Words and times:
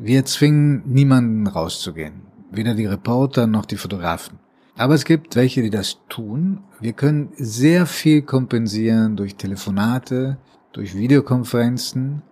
Wir 0.00 0.24
zwingen 0.24 0.82
niemanden 0.86 1.48
rauszugehen. 1.48 2.22
Weder 2.52 2.74
die 2.74 2.86
Reporter 2.86 3.48
noch 3.48 3.66
die 3.66 3.76
Fotografen. 3.76 4.38
Aber 4.76 4.94
es 4.94 5.04
gibt 5.04 5.34
welche, 5.34 5.60
die 5.60 5.70
das 5.70 5.98
tun. 6.08 6.60
Wir 6.78 6.92
können 6.92 7.30
sehr 7.36 7.84
viel 7.84 8.22
kompensieren 8.22 9.16
durch 9.16 9.34
Telefonate, 9.34 10.38
durch 10.72 10.94
Videokonferenzen. 10.94 12.22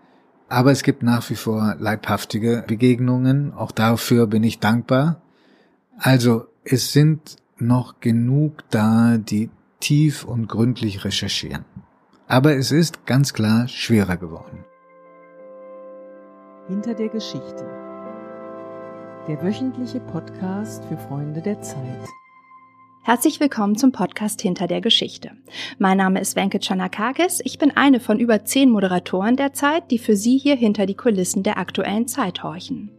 Aber 0.49 0.71
es 0.71 0.85
gibt 0.85 1.03
nach 1.03 1.29
wie 1.29 1.35
vor 1.35 1.75
leibhaftige 1.81 2.63
Begegnungen. 2.65 3.53
Auch 3.53 3.73
dafür 3.73 4.29
bin 4.29 4.45
ich 4.45 4.61
dankbar. 4.61 5.21
Also 5.99 6.47
es 6.63 6.93
sind 6.93 7.35
noch 7.59 7.99
genug 7.99 8.63
da, 8.71 9.19
die 9.19 9.51
tief 9.81 10.25
und 10.25 10.47
gründlich 10.47 11.05
recherchieren. 11.05 11.65
Aber 12.29 12.57
es 12.57 12.71
ist 12.71 13.07
ganz 13.07 13.33
klar 13.33 13.67
schwerer 13.67 14.17
geworden. 14.17 14.65
Hinter 16.69 16.95
der 16.95 17.09
Geschichte. 17.09 17.65
Der 19.29 19.41
wöchentliche 19.41 20.01
Podcast 20.01 20.85
für 20.87 20.97
Freunde 20.97 21.41
der 21.41 21.63
Zeit. 21.63 22.09
Herzlich 23.05 23.39
willkommen 23.39 23.77
zum 23.77 23.93
Podcast 23.93 24.41
Hinter 24.41 24.67
der 24.67 24.81
Geschichte. 24.81 25.31
Mein 25.79 25.99
Name 25.99 26.21
ist 26.21 26.35
Wenke 26.35 26.59
Chanakakis. 26.59 27.41
Ich 27.45 27.59
bin 27.59 27.77
eine 27.77 28.01
von 28.01 28.19
über 28.19 28.45
zehn 28.45 28.69
Moderatoren 28.71 29.37
der 29.37 29.53
Zeit, 29.53 29.93
die 29.93 29.99
für 29.99 30.17
Sie 30.17 30.39
hier 30.39 30.57
hinter 30.57 30.87
die 30.87 30.97
Kulissen 30.97 31.45
der 31.45 31.57
aktuellen 31.57 32.09
Zeit 32.09 32.43
horchen. 32.43 32.91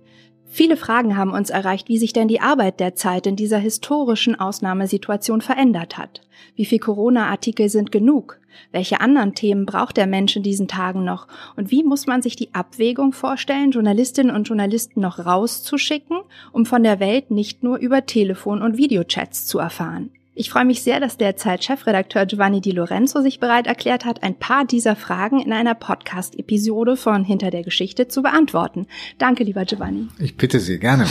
Viele 0.50 0.78
Fragen 0.78 1.18
haben 1.18 1.32
uns 1.32 1.50
erreicht, 1.50 1.90
wie 1.90 1.98
sich 1.98 2.14
denn 2.14 2.28
die 2.28 2.40
Arbeit 2.40 2.80
der 2.80 2.96
Zeit 2.96 3.28
in 3.28 3.36
dieser 3.36 3.58
historischen 3.58 4.40
Ausnahmesituation 4.40 5.42
verändert 5.42 5.98
hat. 5.98 6.22
Wie 6.56 6.66
viel 6.66 6.80
Corona-Artikel 6.80 7.70
sind 7.70 7.92
genug? 7.92 8.40
Welche 8.72 9.02
anderen 9.02 9.36
Themen 9.36 9.66
braucht 9.66 9.98
der 9.98 10.08
Mensch 10.08 10.36
in 10.36 10.44
diesen 10.44 10.68
Tagen 10.68 11.04
noch? 11.04 11.28
Und 11.56 11.70
wie 11.70 11.84
muss 11.84 12.08
man 12.08 12.22
sich 12.22 12.36
die 12.36 12.54
Abwägung 12.54 13.12
vorstellen, 13.12 13.72
Journalistinnen 13.72 14.36
und 14.36 14.48
Journalisten 14.48 15.02
noch 15.02 15.20
rauszuschicken, 15.20 16.22
um 16.52 16.66
von 16.66 16.82
der 16.82 17.00
Welt 17.00 17.30
nicht 17.30 17.62
nur 17.62 17.78
über 17.78 18.06
Telefon 18.06 18.62
und 18.62 18.78
Videochats 18.78 19.46
zu 19.46 19.60
erfahren? 19.60 20.12
Ich 20.40 20.52
freue 20.52 20.66
mich 20.66 20.84
sehr, 20.84 21.00
dass 21.00 21.18
derzeit 21.18 21.64
Chefredakteur 21.64 22.28
Giovanni 22.28 22.62
Di 22.62 22.70
Lorenzo 22.70 23.22
sich 23.22 23.40
bereit 23.40 23.66
erklärt 23.66 24.06
hat, 24.06 24.22
ein 24.22 24.38
paar 24.38 24.66
dieser 24.66 24.96
Fragen 24.96 25.42
in 25.42 25.52
einer 25.52 25.74
Podcast-Episode 25.74 26.96
von 26.96 27.24
Hinter 27.24 27.50
der 27.50 27.64
Geschichte 27.64 28.08
zu 28.08 28.22
beantworten. 28.22 28.86
Danke, 29.18 29.44
lieber 29.44 29.66
Giovanni. 29.66 30.10
Ich 30.20 30.38
bitte 30.38 30.60
Sie, 30.60 30.78
gerne. 30.78 31.08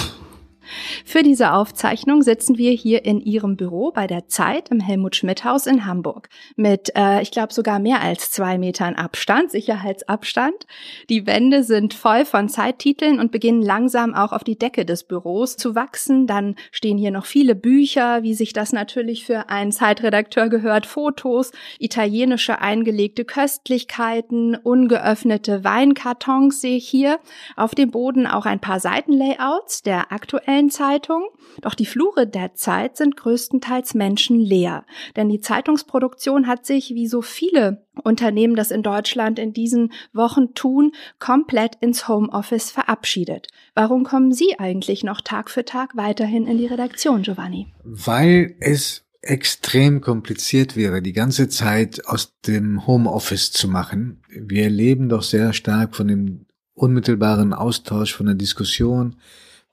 Für 1.04 1.22
diese 1.22 1.52
Aufzeichnung 1.52 2.22
sitzen 2.22 2.58
wir 2.58 2.72
hier 2.72 3.04
in 3.04 3.20
Ihrem 3.20 3.56
Büro 3.56 3.90
bei 3.92 4.06
der 4.06 4.28
Zeit 4.28 4.70
im 4.70 4.80
Helmut 4.80 5.16
Schmidt 5.16 5.44
Haus 5.44 5.66
in 5.66 5.86
Hamburg 5.86 6.28
mit, 6.56 6.92
äh, 6.96 7.22
ich 7.22 7.30
glaube, 7.30 7.52
sogar 7.52 7.78
mehr 7.78 8.00
als 8.00 8.30
zwei 8.30 8.58
Metern 8.58 8.94
Abstand, 8.94 9.50
Sicherheitsabstand. 9.50 10.66
Die 11.08 11.26
Wände 11.26 11.62
sind 11.62 11.94
voll 11.94 12.24
von 12.24 12.48
Zeittiteln 12.48 13.20
und 13.20 13.32
beginnen 13.32 13.62
langsam 13.62 14.14
auch 14.14 14.32
auf 14.32 14.44
die 14.44 14.58
Decke 14.58 14.84
des 14.84 15.04
Büros 15.04 15.56
zu 15.56 15.74
wachsen. 15.74 16.26
Dann 16.26 16.56
stehen 16.72 16.98
hier 16.98 17.10
noch 17.10 17.26
viele 17.26 17.54
Bücher, 17.54 18.22
wie 18.22 18.34
sich 18.34 18.52
das 18.52 18.72
natürlich 18.72 19.24
für 19.24 19.48
einen 19.48 19.72
Zeitredakteur 19.72 20.48
gehört, 20.48 20.86
Fotos, 20.86 21.52
italienische 21.78 22.60
eingelegte 22.60 23.24
Köstlichkeiten, 23.24 24.56
ungeöffnete 24.56 25.64
Weinkartons 25.64 26.60
sehe 26.60 26.76
ich 26.76 26.88
hier. 26.88 27.18
Auf 27.56 27.74
dem 27.74 27.90
Boden 27.90 28.26
auch 28.26 28.46
ein 28.46 28.60
paar 28.60 28.80
Seitenlayouts 28.80 29.82
der 29.82 30.12
aktuellen 30.12 30.55
aktuellen 30.56 30.70
Zeitung, 30.70 31.24
doch 31.60 31.74
die 31.74 31.86
Flure 31.86 32.26
der 32.26 32.54
Zeit 32.54 32.96
sind 32.96 33.16
größtenteils 33.16 33.94
menschenleer, 33.94 34.84
denn 35.14 35.28
die 35.28 35.40
Zeitungsproduktion 35.40 36.46
hat 36.46 36.64
sich, 36.64 36.90
wie 36.90 37.06
so 37.06 37.22
viele 37.22 37.84
Unternehmen 38.02 38.56
das 38.56 38.70
in 38.70 38.82
Deutschland 38.82 39.38
in 39.38 39.52
diesen 39.52 39.92
Wochen 40.12 40.54
tun, 40.54 40.92
komplett 41.18 41.76
ins 41.80 42.08
Homeoffice 42.08 42.70
verabschiedet. 42.70 43.48
Warum 43.74 44.04
kommen 44.04 44.32
Sie 44.32 44.58
eigentlich 44.58 45.04
noch 45.04 45.20
Tag 45.20 45.50
für 45.50 45.64
Tag 45.64 45.96
weiterhin 45.96 46.46
in 46.46 46.58
die 46.58 46.66
Redaktion, 46.66 47.22
Giovanni? 47.22 47.66
Weil 47.84 48.56
es 48.60 49.04
extrem 49.20 50.00
kompliziert 50.00 50.76
wäre, 50.76 51.02
die 51.02 51.12
ganze 51.12 51.48
Zeit 51.48 52.06
aus 52.06 52.34
dem 52.46 52.86
Homeoffice 52.86 53.50
zu 53.50 53.68
machen. 53.68 54.22
Wir 54.28 54.70
leben 54.70 55.08
doch 55.08 55.22
sehr 55.22 55.52
stark 55.52 55.96
von 55.96 56.08
dem 56.08 56.46
unmittelbaren 56.74 57.52
Austausch, 57.52 58.14
von 58.14 58.26
der 58.26 58.34
Diskussion, 58.36 59.16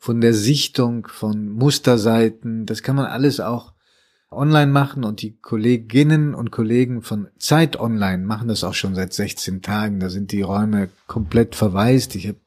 von 0.04 0.20
der 0.20 0.34
Sichtung 0.34 1.08
von 1.08 1.48
Musterseiten. 1.48 2.66
Das 2.66 2.84
kann 2.84 2.98
man 2.98 3.06
alles 3.06 3.40
auch 3.40 3.72
online 4.32 4.70
machen 4.70 5.06
und 5.06 5.22
die 5.22 5.38
Kolleginnen 5.38 6.36
und 6.36 6.52
Kollegen 6.52 7.02
von 7.02 7.30
Zeit 7.40 7.80
Online 7.80 8.22
machen 8.26 8.50
das 8.50 8.66
auch 8.66 8.74
schon 8.74 8.96
seit 8.96 9.14
16 9.14 9.62
Tagen. 9.62 10.02
Da 10.02 10.10
sind 10.10 10.34
die 10.34 10.42
Räume 10.42 10.90
komplett 11.08 11.56
verwaist. 11.56 12.16
Ich 12.16 12.28
habe 12.28 12.42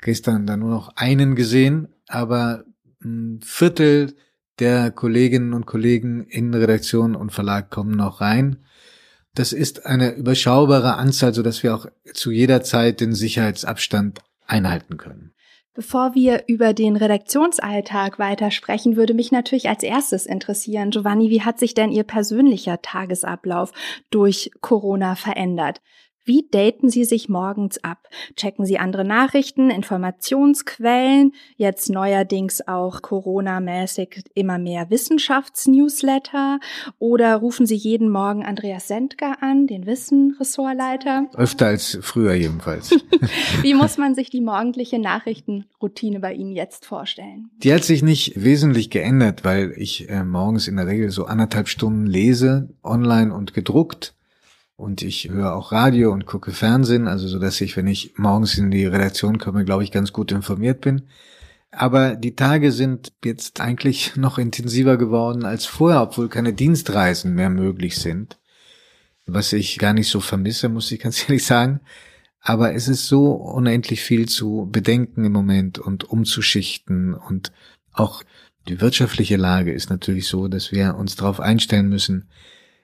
gestern 0.00 0.46
da 0.46 0.56
nur 0.56 0.70
noch 0.70 0.96
einen 0.96 1.34
gesehen, 1.34 1.88
aber 2.08 2.64
ein 3.04 3.40
Viertel 3.44 4.14
der 4.58 4.90
Kolleginnen 4.92 5.52
und 5.52 5.66
Kollegen 5.66 6.24
in 6.24 6.54
Redaktion 6.54 7.14
und 7.14 7.32
Verlag 7.32 7.68
kommen 7.68 7.94
noch 7.94 8.22
rein. 8.22 8.64
Das 9.34 9.52
ist 9.52 9.84
eine 9.84 10.14
überschaubare 10.14 10.94
Anzahl, 10.94 11.34
so 11.34 11.42
dass 11.42 11.62
wir 11.62 11.74
auch 11.74 11.84
zu 12.14 12.30
jeder 12.30 12.62
Zeit 12.62 13.02
den 13.02 13.12
Sicherheitsabstand 13.12 14.20
einhalten 14.46 14.96
können. 14.96 15.34
Bevor 15.74 16.14
wir 16.14 16.44
über 16.48 16.74
den 16.74 16.96
Redaktionsalltag 16.96 18.18
weitersprechen, 18.18 18.96
würde 18.96 19.14
mich 19.14 19.32
natürlich 19.32 19.70
als 19.70 19.82
erstes 19.82 20.26
interessieren, 20.26 20.90
Giovanni, 20.90 21.30
wie 21.30 21.42
hat 21.42 21.58
sich 21.58 21.72
denn 21.72 21.90
Ihr 21.90 22.04
persönlicher 22.04 22.82
Tagesablauf 22.82 23.72
durch 24.10 24.50
Corona 24.60 25.14
verändert? 25.14 25.80
Wie 26.24 26.46
daten 26.48 26.88
Sie 26.88 27.04
sich 27.04 27.28
morgens 27.28 27.82
ab? 27.82 28.08
Checken 28.36 28.64
Sie 28.64 28.78
andere 28.78 29.04
Nachrichten, 29.04 29.70
Informationsquellen, 29.70 31.32
jetzt 31.56 31.90
neuerdings 31.90 32.68
auch 32.68 33.02
Corona-mäßig 33.02 34.22
immer 34.34 34.58
mehr 34.58 34.88
Wissenschaftsnewsletter 34.88 36.60
oder 37.00 37.34
rufen 37.34 37.66
Sie 37.66 37.74
jeden 37.74 38.08
Morgen 38.08 38.44
Andreas 38.44 38.86
Sendker 38.86 39.42
an, 39.42 39.66
den 39.66 39.84
Wissen-Ressortleiter? 39.84 41.26
Öfter 41.34 41.66
als 41.66 41.98
früher 42.02 42.34
jedenfalls. 42.34 42.92
Wie 43.62 43.74
muss 43.74 43.98
man 43.98 44.14
sich 44.14 44.30
die 44.30 44.42
morgendliche 44.42 45.00
Nachrichtenroutine 45.00 46.20
bei 46.20 46.34
Ihnen 46.34 46.52
jetzt 46.52 46.86
vorstellen? 46.86 47.50
Die 47.64 47.74
hat 47.74 47.82
sich 47.82 48.04
nicht 48.04 48.40
wesentlich 48.40 48.90
geändert, 48.90 49.44
weil 49.44 49.72
ich 49.76 50.08
äh, 50.08 50.22
morgens 50.22 50.68
in 50.68 50.76
der 50.76 50.86
Regel 50.86 51.10
so 51.10 51.24
anderthalb 51.24 51.66
Stunden 51.66 52.06
lese, 52.06 52.68
online 52.84 53.34
und 53.34 53.54
gedruckt 53.54 54.14
und 54.76 55.02
ich 55.02 55.28
höre 55.28 55.54
auch 55.54 55.72
Radio 55.72 56.12
und 56.12 56.26
gucke 56.26 56.52
Fernsehen, 56.52 57.08
also 57.08 57.28
so 57.28 57.38
dass 57.38 57.60
ich, 57.60 57.76
wenn 57.76 57.86
ich 57.86 58.14
morgens 58.16 58.58
in 58.58 58.70
die 58.70 58.86
Redaktion 58.86 59.38
komme, 59.38 59.64
glaube 59.64 59.84
ich, 59.84 59.92
ganz 59.92 60.12
gut 60.12 60.32
informiert 60.32 60.80
bin. 60.80 61.02
Aber 61.70 62.16
die 62.16 62.36
Tage 62.36 62.72
sind 62.72 63.12
jetzt 63.24 63.60
eigentlich 63.60 64.16
noch 64.16 64.38
intensiver 64.38 64.96
geworden 64.96 65.44
als 65.44 65.66
vorher, 65.66 66.02
obwohl 66.02 66.28
keine 66.28 66.52
Dienstreisen 66.52 67.34
mehr 67.34 67.50
möglich 67.50 67.96
sind. 67.96 68.38
Was 69.26 69.52
ich 69.52 69.78
gar 69.78 69.94
nicht 69.94 70.08
so 70.08 70.20
vermisse, 70.20 70.68
muss 70.68 70.90
ich 70.92 71.00
ganz 71.02 71.22
ehrlich 71.22 71.44
sagen. 71.44 71.80
Aber 72.40 72.74
es 72.74 72.88
ist 72.88 73.06
so 73.06 73.32
unendlich 73.32 74.02
viel 74.02 74.28
zu 74.28 74.68
bedenken 74.70 75.24
im 75.24 75.32
Moment 75.32 75.78
und 75.78 76.04
umzuschichten 76.04 77.14
und 77.14 77.52
auch 77.92 78.24
die 78.68 78.80
wirtschaftliche 78.80 79.36
Lage 79.36 79.72
ist 79.72 79.90
natürlich 79.90 80.26
so, 80.26 80.48
dass 80.48 80.72
wir 80.72 80.96
uns 80.96 81.16
darauf 81.16 81.40
einstellen 81.40 81.88
müssen, 81.88 82.28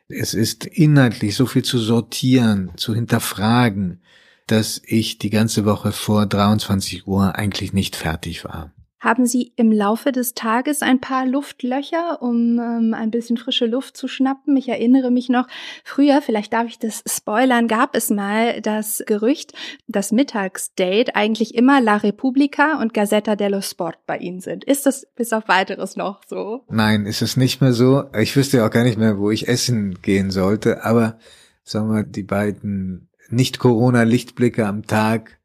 es 0.09 0.35
ist 0.35 0.65
inhaltlich 0.65 1.37
so 1.37 1.47
viel 1.47 1.63
zu 1.63 1.79
sortieren, 1.79 2.73
zu 2.77 2.95
hinterfragen, 2.95 4.01
dass 4.47 4.81
ich 4.85 5.19
die 5.19 5.31
ganze 5.31 5.65
Woche 5.67 5.93
vor 5.93 6.27
23 6.27 7.07
Uhr 7.07 7.35
eigentlich 7.37 7.73
nicht 7.73 7.95
fertig 7.95 8.45
war. 8.45 8.73
Haben 9.01 9.27
Sie 9.27 9.53
im 9.55 9.71
Laufe 9.71 10.11
des 10.11 10.35
Tages 10.35 10.83
ein 10.83 11.01
paar 11.01 11.25
Luftlöcher, 11.25 12.21
um 12.21 12.59
ähm, 12.59 12.95
ein 12.95 13.13
bisschen 13.13 13.37
frische 13.37 13.67
Luft 13.67 13.97
zu 13.97 14.09
schnappen? 14.09 14.57
Ich 14.57 14.69
erinnere 14.69 15.13
mich 15.13 15.29
noch, 15.29 15.47
früher, 15.85 16.21
vielleicht 16.21 16.53
darf 16.53 16.67
ich 16.67 16.81
das 16.81 17.05
spoilern, 17.07 17.69
gab 17.69 17.95
es 17.95 18.11
mal 18.11 18.61
das 18.61 19.05
Gerücht, 19.07 19.53
dass 19.87 20.11
Mittagsdate 20.11 21.15
eigentlich 21.15 21.55
immer 21.55 21.81
La 21.81 21.99
Repubblica 21.99 22.81
und 22.81 22.93
Gazzetta 22.93 23.37
dello 23.37 23.61
Sport 23.61 23.99
bei 24.05 24.19
Ihnen 24.19 24.41
sind. 24.41 24.65
Ist 24.65 24.85
das 24.85 25.07
bis 25.15 25.33
auf 25.33 25.47
weiteres 25.47 25.95
noch 25.95 26.23
so? 26.27 26.65
Nein, 26.69 27.07
ist 27.07 27.23
es 27.23 27.37
nicht 27.37 27.61
mehr 27.61 27.73
so. 27.73 28.05
Ich 28.19 28.35
wüsste 28.35 28.65
auch 28.67 28.71
gar 28.71 28.83
nicht 28.83 28.99
mehr, 28.99 29.19
wo 29.19 29.31
ich 29.31 29.47
essen 29.47 30.03
gehen 30.03 30.33
sollte, 30.33 30.85
aber 30.85 31.19
sagen 31.63 31.95
wir, 31.95 32.03
die 32.03 32.25
beiden 32.25 33.11
Nicht-Corona-Lichtblicke 33.29 34.67
am 34.67 34.87
Tag 34.87 35.39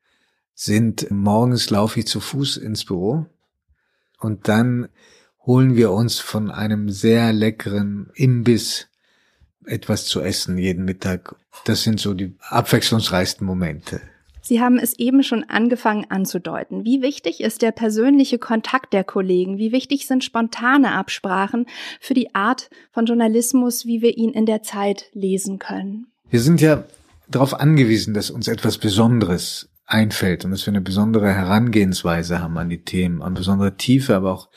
sind 0.55 1.11
morgens 1.11 1.69
laufe 1.69 1.99
ich 1.99 2.07
zu 2.07 2.19
Fuß 2.19 2.57
ins 2.57 2.85
Büro 2.85 3.27
und 4.23 4.47
dann 4.47 4.87
holen 5.45 5.75
wir 5.75 5.91
uns 5.91 6.19
von 6.19 6.51
einem 6.51 6.89
sehr 6.89 7.33
leckeren 7.33 8.09
Imbiss 8.15 8.87
etwas 9.65 10.05
zu 10.05 10.21
essen 10.21 10.57
jeden 10.57 10.85
Mittag. 10.85 11.35
Das 11.65 11.83
sind 11.83 11.99
so 11.99 12.13
die 12.13 12.35
abwechslungsreichsten 12.49 13.45
Momente. 13.45 14.01
Sie 14.41 14.59
haben 14.59 14.77
es 14.77 14.99
eben 14.99 15.23
schon 15.23 15.45
angefangen 15.45 16.05
anzudeuten. 16.09 16.83
Wie 16.83 17.01
wichtig 17.01 17.39
ist 17.39 17.61
der 17.61 17.71
persönliche 17.71 18.39
Kontakt 18.39 18.91
der 18.91 19.05
Kollegen? 19.05 19.57
Wie 19.57 19.71
wichtig 19.71 20.05
sind 20.05 20.23
spontane 20.23 20.91
Absprachen 20.91 21.65
für 22.01 22.13
die 22.13 22.35
Art 22.35 22.69
von 22.91 23.05
Journalismus, 23.05 23.85
wie 23.85 24.01
wir 24.01 24.17
ihn 24.17 24.31
in 24.31 24.45
der 24.45 24.61
Zeit 24.61 25.05
lesen 25.13 25.59
können? 25.59 26.07
Wir 26.29 26.41
sind 26.41 26.59
ja 26.59 26.83
darauf 27.29 27.53
angewiesen, 27.53 28.13
dass 28.13 28.31
uns 28.31 28.49
etwas 28.49 28.77
Besonderes 28.77 29.69
einfällt 29.93 30.43
und 30.43 30.51
dass 30.51 30.65
wir 30.65 30.71
eine 30.71 30.81
besondere 30.81 31.31
Herangehensweise 31.31 32.39
haben 32.41 32.57
an 32.57 32.69
die 32.69 32.83
Themen, 32.83 33.21
an 33.21 33.35
besondere 33.35 33.77
Tiefe, 33.77 34.15
aber 34.15 34.33
auch 34.33 34.49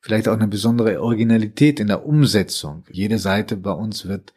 vielleicht 0.00 0.26
auch 0.26 0.34
eine 0.34 0.48
besondere 0.48 1.02
Originalität 1.02 1.78
in 1.78 1.88
der 1.88 2.06
Umsetzung. 2.06 2.84
Jede 2.90 3.18
Seite 3.18 3.56
bei 3.56 3.72
uns 3.72 4.06
wird 4.06 4.32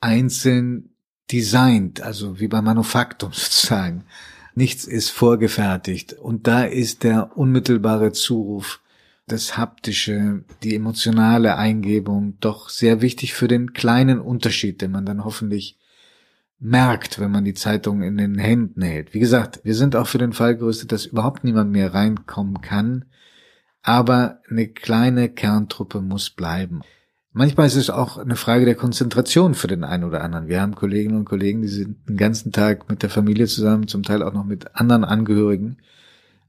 einzeln 0.00 0.90
designt, 1.32 2.02
also 2.02 2.38
wie 2.40 2.48
bei 2.48 2.60
Manufaktum 2.60 3.32
sozusagen. 3.32 4.04
Nichts 4.54 4.84
ist 4.84 5.10
vorgefertigt. 5.10 6.12
Und 6.12 6.46
da 6.46 6.64
ist 6.64 7.02
der 7.02 7.36
unmittelbare 7.36 8.12
Zuruf, 8.12 8.80
das 9.26 9.56
haptische, 9.56 10.44
die 10.62 10.74
emotionale 10.74 11.56
Eingebung 11.56 12.36
doch 12.40 12.68
sehr 12.68 13.00
wichtig 13.00 13.32
für 13.32 13.48
den 13.48 13.72
kleinen 13.72 14.20
Unterschied, 14.20 14.82
den 14.82 14.90
man 14.90 15.06
dann 15.06 15.24
hoffentlich 15.24 15.78
merkt, 16.60 17.18
wenn 17.18 17.30
man 17.30 17.44
die 17.44 17.54
Zeitung 17.54 18.02
in 18.02 18.18
den 18.18 18.38
Händen 18.38 18.82
hält. 18.82 19.14
Wie 19.14 19.18
gesagt, 19.18 19.60
wir 19.64 19.74
sind 19.74 19.96
auch 19.96 20.06
für 20.06 20.18
den 20.18 20.34
Fall 20.34 20.56
gerüstet, 20.56 20.92
dass 20.92 21.06
überhaupt 21.06 21.42
niemand 21.42 21.72
mehr 21.72 21.94
reinkommen 21.94 22.60
kann. 22.60 23.06
Aber 23.82 24.40
eine 24.48 24.68
kleine 24.68 25.30
Kerntruppe 25.30 26.02
muss 26.02 26.30
bleiben. 26.30 26.82
Manchmal 27.32 27.66
ist 27.66 27.76
es 27.76 27.90
auch 27.90 28.18
eine 28.18 28.36
Frage 28.36 28.66
der 28.66 28.74
Konzentration 28.74 29.54
für 29.54 29.68
den 29.68 29.84
einen 29.84 30.04
oder 30.04 30.22
anderen. 30.22 30.48
Wir 30.48 30.60
haben 30.60 30.74
Kolleginnen 30.74 31.16
und 31.16 31.24
Kollegen, 31.24 31.62
die 31.62 31.68
sind 31.68 32.08
den 32.08 32.16
ganzen 32.16 32.52
Tag 32.52 32.90
mit 32.90 33.02
der 33.02 33.10
Familie 33.10 33.46
zusammen, 33.46 33.88
zum 33.88 34.02
Teil 34.02 34.22
auch 34.22 34.34
noch 34.34 34.44
mit 34.44 34.74
anderen 34.76 35.04
Angehörigen. 35.04 35.78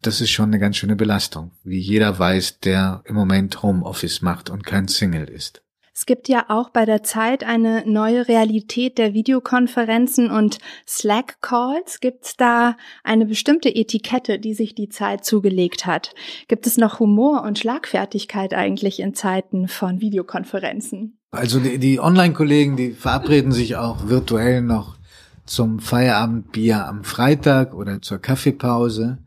Das 0.02 0.20
ist 0.20 0.32
schon 0.32 0.50
eine 0.50 0.60
ganz 0.60 0.78
schöne 0.78 0.96
Belastung, 0.96 1.52
wie 1.64 1.80
jeder 1.80 2.18
weiß, 2.18 2.60
der 2.62 3.04
im 3.06 3.16
Moment 3.16 3.62
Homeoffice 3.62 4.24
macht 4.24 4.50
und 4.50 4.66
kein 4.66 4.88
Single 4.88 5.30
ist. 5.30 5.62
Es 6.02 6.08
gibt 6.08 6.30
ja 6.30 6.46
auch 6.48 6.72
bei 6.72 6.86
der 6.86 7.04
Zeit 7.04 7.44
eine 7.44 7.84
neue 7.86 8.28
Realität 8.28 8.98
der 8.98 9.14
Videokonferenzen 9.14 10.32
und 10.32 10.58
Slack-Calls. 10.88 12.00
Gibt 12.00 12.26
es 12.26 12.36
da 12.38 12.76
eine 13.04 13.28
bestimmte 13.28 13.70
Etikette, 13.70 14.40
die 14.40 14.56
sich 14.56 14.74
die 14.74 14.90
Zeit 14.90 15.24
zugelegt 15.24 15.86
hat? 15.86 16.16
Gibt 16.48 16.66
es 16.66 16.78
noch 16.78 17.00
Humor 17.00 17.44
und 17.44 17.60
Schlagfertigkeit 17.60 18.56
eigentlich 18.56 19.00
in 19.00 19.14
Zeiten 19.14 19.68
von 19.68 20.02
Videokonferenzen? 20.02 21.20
Also 21.30 21.60
die, 21.60 21.78
die 21.78 22.00
Online-Kollegen, 22.00 22.78
die 22.78 22.94
verabreden 22.94 23.52
sich 23.52 23.76
auch 23.76 24.10
virtuell 24.10 24.64
noch 24.64 24.98
zum 25.46 25.78
Feierabendbier 25.78 26.88
am 26.88 27.04
Freitag 27.04 27.76
oder 27.76 28.02
zur 28.02 28.18
Kaffeepause. 28.18 29.20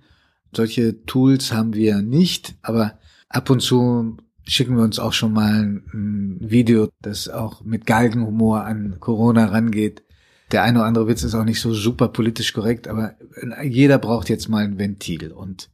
Solche 0.52 1.04
Tools 1.06 1.52
haben 1.52 1.74
wir 1.74 2.02
nicht, 2.02 2.56
aber 2.62 2.98
ab 3.28 3.48
und 3.48 3.60
zu 3.60 4.16
schicken 4.46 4.76
wir 4.76 4.84
uns 4.84 4.98
auch 4.98 5.12
schon 5.12 5.32
mal 5.32 5.62
ein 5.62 6.36
Video, 6.40 6.90
das 7.00 7.28
auch 7.28 7.64
mit 7.64 7.86
Galgenhumor 7.86 8.64
an 8.64 8.98
Corona 9.00 9.46
rangeht. 9.46 10.02
Der 10.52 10.62
eine 10.62 10.80
oder 10.80 10.86
andere 10.86 11.08
Witz 11.08 11.22
ist 11.22 11.34
auch 11.34 11.44
nicht 11.44 11.60
so 11.60 11.72
super 11.72 12.08
politisch 12.08 12.52
korrekt, 12.52 12.86
aber 12.86 13.14
jeder 13.64 13.98
braucht 13.98 14.28
jetzt 14.28 14.48
mal 14.48 14.64
ein 14.64 14.78
Ventil 14.78 15.32
und 15.32 15.70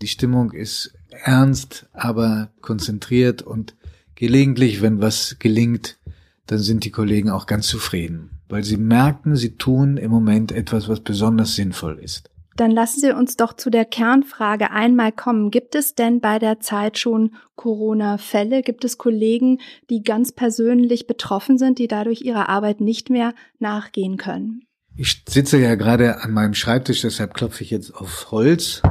die 0.00 0.08
Stimmung 0.08 0.52
ist 0.52 0.94
ernst, 1.10 1.88
aber 1.92 2.50
konzentriert 2.60 3.42
und 3.42 3.74
gelegentlich, 4.14 4.80
wenn 4.80 5.00
was 5.00 5.36
gelingt, 5.38 5.98
dann 6.46 6.58
sind 6.58 6.84
die 6.84 6.90
Kollegen 6.90 7.30
auch 7.30 7.46
ganz 7.46 7.66
zufrieden, 7.66 8.30
weil 8.48 8.64
sie 8.64 8.76
merken, 8.76 9.36
sie 9.36 9.56
tun 9.56 9.96
im 9.96 10.10
Moment 10.10 10.52
etwas, 10.52 10.88
was 10.88 11.00
besonders 11.00 11.54
sinnvoll 11.54 11.98
ist. 11.98 12.30
Dann 12.58 12.72
lassen 12.72 12.98
Sie 12.98 13.14
uns 13.14 13.36
doch 13.36 13.52
zu 13.52 13.70
der 13.70 13.84
Kernfrage 13.84 14.72
einmal 14.72 15.12
kommen. 15.12 15.52
Gibt 15.52 15.76
es 15.76 15.94
denn 15.94 16.20
bei 16.20 16.40
der 16.40 16.58
Zeit 16.58 16.98
schon 16.98 17.36
Corona-Fälle? 17.54 18.62
Gibt 18.62 18.84
es 18.84 18.98
Kollegen, 18.98 19.60
die 19.90 20.02
ganz 20.02 20.32
persönlich 20.32 21.06
betroffen 21.06 21.56
sind, 21.56 21.78
die 21.78 21.86
dadurch 21.86 22.22
ihrer 22.22 22.48
Arbeit 22.48 22.80
nicht 22.80 23.10
mehr 23.10 23.32
nachgehen 23.60 24.16
können? 24.16 24.64
Ich 24.96 25.22
sitze 25.28 25.58
ja 25.58 25.76
gerade 25.76 26.20
an 26.22 26.32
meinem 26.32 26.54
Schreibtisch, 26.54 27.02
deshalb 27.02 27.32
klopfe 27.32 27.62
ich 27.62 27.70
jetzt 27.70 27.94
auf 27.94 28.32
Holz. 28.32 28.82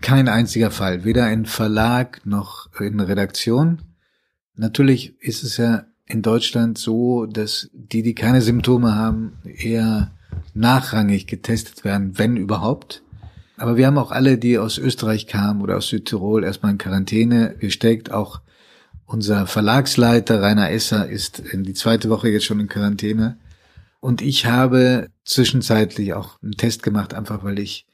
Kein 0.00 0.28
einziger 0.28 0.70
Fall, 0.70 1.02
weder 1.02 1.28
in 1.32 1.46
Verlag 1.46 2.24
noch 2.24 2.68
in 2.80 3.00
Redaktion. 3.00 3.82
Natürlich 4.54 5.20
ist 5.20 5.42
es 5.42 5.56
ja 5.56 5.86
in 6.06 6.22
Deutschland 6.22 6.78
so, 6.78 7.26
dass 7.26 7.68
die, 7.72 8.02
die 8.02 8.14
keine 8.14 8.42
Symptome 8.42 8.94
haben, 8.94 9.38
eher 9.42 10.12
nachrangig 10.54 11.26
getestet 11.26 11.84
werden, 11.84 12.18
wenn 12.18 12.36
überhaupt. 12.36 13.02
Aber 13.56 13.76
wir 13.76 13.86
haben 13.86 13.98
auch 13.98 14.10
alle, 14.10 14.38
die 14.38 14.58
aus 14.58 14.78
Österreich 14.78 15.26
kamen 15.26 15.62
oder 15.62 15.76
aus 15.76 15.88
Südtirol, 15.88 16.44
erstmal 16.44 16.72
in 16.72 16.78
Quarantäne 16.78 17.54
gesteckt. 17.58 18.10
Auch 18.10 18.40
unser 19.06 19.46
Verlagsleiter 19.46 20.42
Rainer 20.42 20.70
Esser 20.70 21.08
ist 21.08 21.38
in 21.38 21.62
die 21.62 21.74
zweite 21.74 22.10
Woche 22.10 22.28
jetzt 22.28 22.44
schon 22.44 22.60
in 22.60 22.68
Quarantäne. 22.68 23.38
Und 24.00 24.22
ich 24.22 24.46
habe 24.46 25.08
zwischenzeitlich 25.24 26.14
auch 26.14 26.42
einen 26.42 26.52
Test 26.52 26.82
gemacht, 26.82 27.14
einfach 27.14 27.44
weil 27.44 27.58
ich 27.58 27.86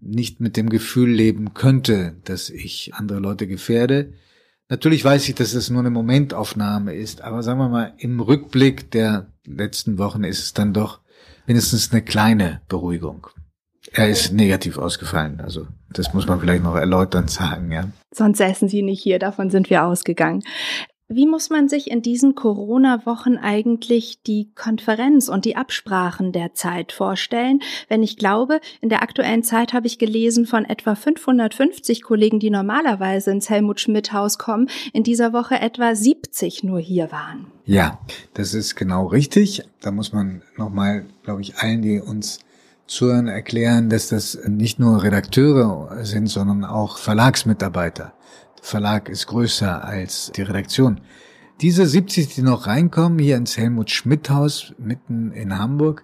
nicht 0.00 0.40
mit 0.40 0.56
dem 0.56 0.68
Gefühl 0.68 1.10
leben 1.10 1.54
könnte, 1.54 2.16
dass 2.24 2.50
ich 2.50 2.92
andere 2.94 3.20
Leute 3.20 3.46
gefährde. 3.46 4.12
Natürlich 4.68 5.04
weiß 5.04 5.28
ich, 5.28 5.34
dass 5.34 5.54
es 5.54 5.70
nur 5.70 5.80
eine 5.80 5.90
Momentaufnahme 5.90 6.94
ist, 6.94 7.20
aber 7.20 7.42
sagen 7.42 7.58
wir 7.58 7.68
mal, 7.68 7.94
im 7.98 8.20
Rückblick 8.20 8.90
der 8.90 9.28
letzten 9.46 9.98
Wochen 9.98 10.24
ist 10.24 10.40
es 10.40 10.54
dann 10.54 10.72
doch 10.72 11.00
mindestens 11.46 11.92
eine 11.92 12.02
kleine 12.02 12.60
Beruhigung. 12.68 13.26
Er 13.92 14.08
ist 14.08 14.32
negativ 14.32 14.78
ausgefallen, 14.78 15.40
also 15.40 15.66
das 15.90 16.14
muss 16.14 16.26
man 16.26 16.40
vielleicht 16.40 16.64
noch 16.64 16.74
erläuternd 16.74 17.30
sagen, 17.30 17.70
ja. 17.70 17.88
Sonst 18.12 18.40
essen 18.40 18.68
Sie 18.68 18.82
nicht 18.82 19.02
hier, 19.02 19.18
davon 19.18 19.50
sind 19.50 19.70
wir 19.70 19.84
ausgegangen. 19.84 20.42
Wie 21.16 21.28
muss 21.28 21.48
man 21.48 21.68
sich 21.68 21.92
in 21.92 22.02
diesen 22.02 22.34
Corona-Wochen 22.34 23.36
eigentlich 23.36 24.20
die 24.26 24.50
Konferenz 24.56 25.28
und 25.28 25.44
die 25.44 25.54
Absprachen 25.54 26.32
der 26.32 26.54
Zeit 26.54 26.90
vorstellen? 26.90 27.60
Wenn 27.88 28.02
ich 28.02 28.16
glaube, 28.16 28.60
in 28.80 28.88
der 28.88 29.00
aktuellen 29.00 29.44
Zeit 29.44 29.72
habe 29.74 29.86
ich 29.86 30.00
gelesen 30.00 30.44
von 30.44 30.64
etwa 30.64 30.96
550 30.96 32.02
Kollegen, 32.02 32.40
die 32.40 32.50
normalerweise 32.50 33.30
ins 33.30 33.48
Helmut 33.48 33.78
Schmidt 33.78 34.12
Haus 34.12 34.38
kommen, 34.38 34.68
in 34.92 35.04
dieser 35.04 35.32
Woche 35.32 35.60
etwa 35.60 35.94
70 35.94 36.64
nur 36.64 36.80
hier 36.80 37.12
waren. 37.12 37.46
Ja, 37.64 38.00
das 38.32 38.52
ist 38.52 38.74
genau 38.74 39.06
richtig. 39.06 39.62
Da 39.82 39.92
muss 39.92 40.12
man 40.12 40.42
nochmal, 40.56 41.06
glaube 41.22 41.42
ich, 41.42 41.58
allen, 41.58 41.80
die 41.80 42.00
uns 42.00 42.40
zuhören, 42.88 43.28
erklären, 43.28 43.88
dass 43.88 44.08
das 44.08 44.36
nicht 44.48 44.80
nur 44.80 45.04
Redakteure 45.04 46.04
sind, 46.04 46.26
sondern 46.26 46.64
auch 46.64 46.98
Verlagsmitarbeiter. 46.98 48.14
Verlag 48.64 49.10
ist 49.10 49.26
größer 49.26 49.84
als 49.84 50.32
die 50.34 50.40
Redaktion. 50.40 51.02
Diese 51.60 51.86
70, 51.86 52.34
die 52.34 52.40
noch 52.40 52.66
reinkommen, 52.66 53.18
hier 53.18 53.36
ins 53.36 53.58
Helmut 53.58 53.90
Schmidt 53.90 54.30
Haus 54.30 54.72
mitten 54.78 55.32
in 55.32 55.58
Hamburg, 55.58 56.02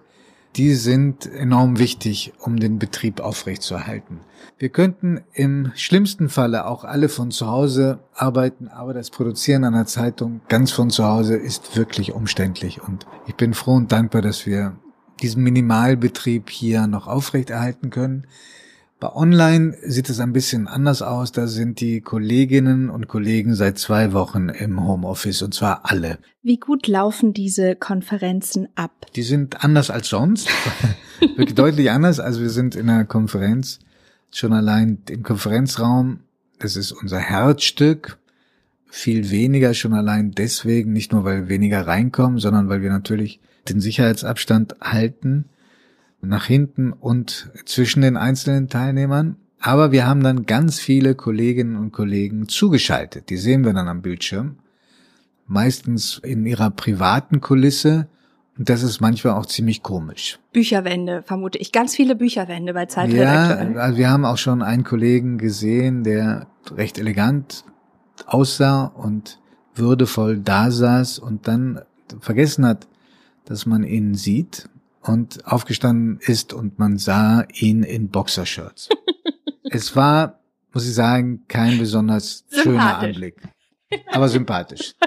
die 0.55 0.75
sind 0.75 1.25
enorm 1.25 1.79
wichtig, 1.79 2.33
um 2.39 2.59
den 2.59 2.77
Betrieb 2.77 3.19
aufrechtzuerhalten. 3.19 4.19
Wir 4.59 4.69
könnten 4.69 5.21
im 5.33 5.71
schlimmsten 5.73 6.29
Falle 6.29 6.67
auch 6.67 6.83
alle 6.83 7.09
von 7.09 7.31
zu 7.31 7.47
Hause 7.47 7.97
arbeiten, 8.13 8.67
aber 8.67 8.93
das 8.93 9.09
Produzieren 9.09 9.63
einer 9.63 9.87
Zeitung 9.87 10.41
ganz 10.47 10.69
von 10.71 10.91
zu 10.91 11.03
Hause 11.03 11.37
ist 11.37 11.75
wirklich 11.75 12.13
umständlich 12.13 12.83
und 12.83 13.07
ich 13.25 13.33
bin 13.33 13.55
froh 13.55 13.73
und 13.73 13.91
dankbar, 13.91 14.21
dass 14.21 14.45
wir 14.45 14.77
diesen 15.19 15.41
Minimalbetrieb 15.41 16.51
hier 16.51 16.85
noch 16.85 17.07
aufrechterhalten 17.07 17.89
können. 17.89 18.27
Bei 19.01 19.15
Online 19.15 19.75
sieht 19.83 20.11
es 20.11 20.19
ein 20.19 20.31
bisschen 20.31 20.67
anders 20.67 21.01
aus. 21.01 21.31
Da 21.31 21.47
sind 21.47 21.81
die 21.81 22.01
Kolleginnen 22.01 22.91
und 22.91 23.07
Kollegen 23.07 23.55
seit 23.55 23.79
zwei 23.79 24.13
Wochen 24.13 24.49
im 24.49 24.85
Homeoffice 24.85 25.41
und 25.41 25.55
zwar 25.55 25.89
alle. 25.89 26.19
Wie 26.43 26.57
gut 26.57 26.85
laufen 26.85 27.33
diese 27.33 27.75
Konferenzen 27.75 28.67
ab? 28.75 29.07
Die 29.15 29.23
sind 29.23 29.63
anders 29.63 29.89
als 29.89 30.07
sonst. 30.09 30.49
Wirklich 31.19 31.55
deutlich 31.55 31.89
anders. 31.89 32.19
Also 32.19 32.41
wir 32.41 32.51
sind 32.51 32.75
in 32.75 32.91
einer 32.91 33.05
Konferenz 33.05 33.79
schon 34.29 34.53
allein 34.53 34.99
im 35.09 35.23
Konferenzraum. 35.23 36.19
Das 36.59 36.75
ist 36.75 36.91
unser 36.91 37.17
Herzstück. 37.17 38.19
Viel 38.85 39.31
weniger 39.31 39.73
schon 39.73 39.95
allein 39.95 40.29
deswegen, 40.29 40.93
nicht 40.93 41.11
nur 41.11 41.23
weil 41.23 41.49
weniger 41.49 41.87
reinkommen, 41.87 42.37
sondern 42.37 42.69
weil 42.69 42.83
wir 42.83 42.91
natürlich 42.91 43.39
den 43.67 43.81
Sicherheitsabstand 43.81 44.75
halten 44.79 45.45
nach 46.21 46.45
hinten 46.45 46.93
und 46.93 47.51
zwischen 47.65 48.01
den 48.01 48.17
einzelnen 48.17 48.67
Teilnehmern. 48.67 49.37
Aber 49.59 49.91
wir 49.91 50.07
haben 50.07 50.23
dann 50.23 50.45
ganz 50.45 50.79
viele 50.79 51.13
Kolleginnen 51.15 51.75
und 51.75 51.91
Kollegen 51.91 52.47
zugeschaltet. 52.47 53.29
Die 53.29 53.37
sehen 53.37 53.63
wir 53.63 53.73
dann 53.73 53.87
am 53.87 54.01
Bildschirm. 54.01 54.57
Meistens 55.45 56.19
in 56.23 56.45
ihrer 56.45 56.71
privaten 56.71 57.41
Kulisse. 57.41 58.07
Und 58.57 58.69
das 58.69 58.81
ist 58.81 59.01
manchmal 59.01 59.33
auch 59.33 59.45
ziemlich 59.45 59.83
komisch. 59.83 60.39
Bücherwände, 60.51 61.23
vermute 61.23 61.57
ich. 61.59 61.71
Ganz 61.71 61.95
viele 61.95 62.15
Bücherwände 62.15 62.73
bei 62.73 62.87
Zeitredaktionen. 62.87 63.75
Ja, 63.75 63.81
also 63.81 63.97
wir 63.97 64.09
haben 64.09 64.25
auch 64.25 64.37
schon 64.37 64.61
einen 64.63 64.83
Kollegen 64.83 65.37
gesehen, 65.37 66.03
der 66.03 66.47
recht 66.75 66.97
elegant 66.97 67.63
aussah 68.25 68.85
und 68.85 69.39
würdevoll 69.75 70.39
da 70.39 70.71
saß 70.71 71.19
und 71.19 71.47
dann 71.47 71.81
vergessen 72.19 72.65
hat, 72.65 72.87
dass 73.45 73.65
man 73.65 73.83
ihn 73.83 74.15
sieht 74.15 74.69
und 75.01 75.45
aufgestanden 75.45 76.19
ist 76.21 76.53
und 76.53 76.79
man 76.79 76.97
sah 76.97 77.45
ihn 77.53 77.83
in 77.83 78.09
Boxershirts. 78.09 78.89
es 79.69 79.95
war, 79.95 80.39
muss 80.73 80.87
ich 80.87 80.93
sagen, 80.93 81.45
kein 81.47 81.77
besonders 81.77 82.45
schöner 82.49 82.99
Anblick, 82.99 83.41
aber 84.07 84.29
sympathisch. 84.29 84.95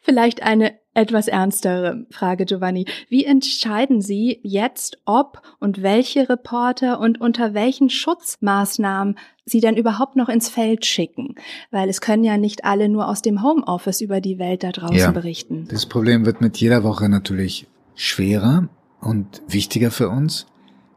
Vielleicht 0.00 0.42
eine 0.42 0.78
etwas 0.92 1.28
ernstere 1.28 2.06
Frage, 2.10 2.44
Giovanni. 2.44 2.84
Wie 3.08 3.24
entscheiden 3.24 4.02
Sie 4.02 4.38
jetzt, 4.42 4.98
ob 5.06 5.40
und 5.58 5.82
welche 5.82 6.28
Reporter 6.28 7.00
und 7.00 7.20
unter 7.20 7.54
welchen 7.54 7.88
Schutzmaßnahmen 7.88 9.16
Sie 9.46 9.60
denn 9.60 9.76
überhaupt 9.76 10.14
noch 10.14 10.28
ins 10.28 10.50
Feld 10.50 10.84
schicken? 10.86 11.34
Weil 11.70 11.88
es 11.88 12.02
können 12.02 12.22
ja 12.22 12.36
nicht 12.36 12.64
alle 12.64 12.90
nur 12.90 13.08
aus 13.08 13.22
dem 13.22 13.42
Homeoffice 13.42 14.02
über 14.02 14.20
die 14.20 14.38
Welt 14.38 14.62
da 14.62 14.72
draußen 14.72 14.96
ja, 14.96 15.10
berichten. 15.10 15.66
Das 15.70 15.86
Problem 15.86 16.26
wird 16.26 16.40
mit 16.40 16.58
jeder 16.58 16.84
Woche 16.84 17.08
natürlich 17.08 17.66
schwerer 17.94 18.68
und 19.00 19.42
wichtiger 19.48 19.90
für 19.90 20.08
uns. 20.08 20.46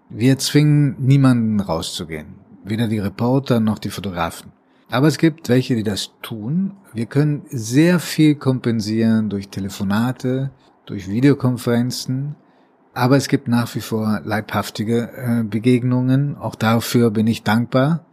Wir 0.09 0.37
zwingen 0.37 0.95
niemanden 0.99 1.59
rauszugehen. 1.59 2.35
Weder 2.63 2.87
die 2.87 2.99
Reporter 2.99 3.59
noch 3.59 3.79
die 3.79 3.89
Fotografen. 3.89 4.51
Aber 4.89 5.07
es 5.07 5.17
gibt 5.17 5.49
welche, 5.49 5.75
die 5.75 5.83
das 5.83 6.11
tun. 6.21 6.71
Wir 6.93 7.05
können 7.05 7.43
sehr 7.49 7.99
viel 7.99 8.35
kompensieren 8.35 9.29
durch 9.29 9.49
Telefonate, 9.49 10.51
durch 10.85 11.09
Videokonferenzen. 11.09 12.35
Aber 12.93 13.17
es 13.17 13.27
gibt 13.27 13.47
nach 13.47 13.75
wie 13.75 13.81
vor 13.81 14.21
leibhaftige 14.23 15.11
äh, 15.11 15.43
Begegnungen. 15.43 16.37
Auch 16.37 16.55
dafür 16.55 17.11
bin 17.11 17.27
ich 17.27 17.43
dankbar. 17.43 18.05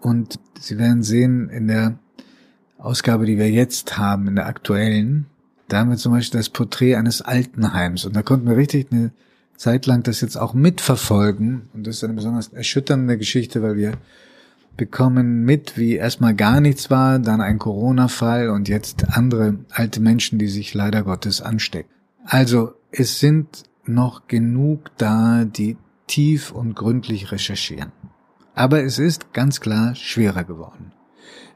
Und 0.00 0.38
Sie 0.58 0.78
werden 0.78 1.02
sehen, 1.02 1.48
in 1.48 1.66
der 1.66 1.98
Ausgabe, 2.78 3.26
die 3.26 3.38
wir 3.38 3.50
jetzt 3.50 3.98
haben, 3.98 4.28
in 4.28 4.36
der 4.36 4.46
aktuellen, 4.46 5.26
da 5.72 5.78
haben 5.78 5.90
wir 5.90 5.96
zum 5.96 6.12
Beispiel 6.12 6.38
das 6.38 6.50
Porträt 6.50 6.96
eines 6.96 7.22
Altenheims. 7.22 8.04
Und 8.04 8.14
da 8.14 8.22
konnten 8.22 8.46
wir 8.46 8.56
richtig 8.56 8.92
eine 8.92 9.10
Zeit 9.56 9.86
lang 9.86 10.02
das 10.02 10.20
jetzt 10.20 10.36
auch 10.36 10.52
mitverfolgen. 10.52 11.70
Und 11.72 11.86
das 11.86 11.96
ist 11.96 12.04
eine 12.04 12.12
besonders 12.12 12.48
erschütternde 12.48 13.16
Geschichte, 13.16 13.62
weil 13.62 13.76
wir 13.76 13.92
bekommen 14.76 15.44
mit, 15.44 15.78
wie 15.78 15.94
erstmal 15.94 16.34
gar 16.34 16.60
nichts 16.60 16.90
war, 16.90 17.18
dann 17.18 17.40
ein 17.40 17.58
Corona-Fall 17.58 18.50
und 18.50 18.68
jetzt 18.68 19.16
andere 19.16 19.58
alte 19.70 20.00
Menschen, 20.00 20.38
die 20.38 20.48
sich 20.48 20.74
leider 20.74 21.04
Gottes 21.04 21.40
anstecken. 21.40 21.90
Also 22.24 22.74
es 22.90 23.18
sind 23.18 23.64
noch 23.86 24.26
genug 24.28 24.90
da, 24.98 25.44
die 25.44 25.76
tief 26.06 26.52
und 26.52 26.74
gründlich 26.74 27.32
recherchieren. 27.32 27.92
Aber 28.54 28.82
es 28.82 28.98
ist 28.98 29.32
ganz 29.32 29.60
klar 29.60 29.94
schwerer 29.94 30.44
geworden. 30.44 30.92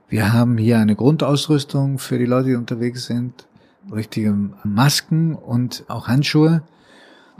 Wir 0.08 0.32
haben 0.32 0.56
hier 0.56 0.78
eine 0.78 0.96
Grundausrüstung 0.96 1.98
für 1.98 2.18
die 2.18 2.26
Leute, 2.26 2.48
die 2.50 2.54
unterwegs 2.54 3.06
sind, 3.06 3.45
richtige 3.92 4.32
Masken 4.64 5.34
und 5.34 5.84
auch 5.88 6.08
Handschuhe. 6.08 6.62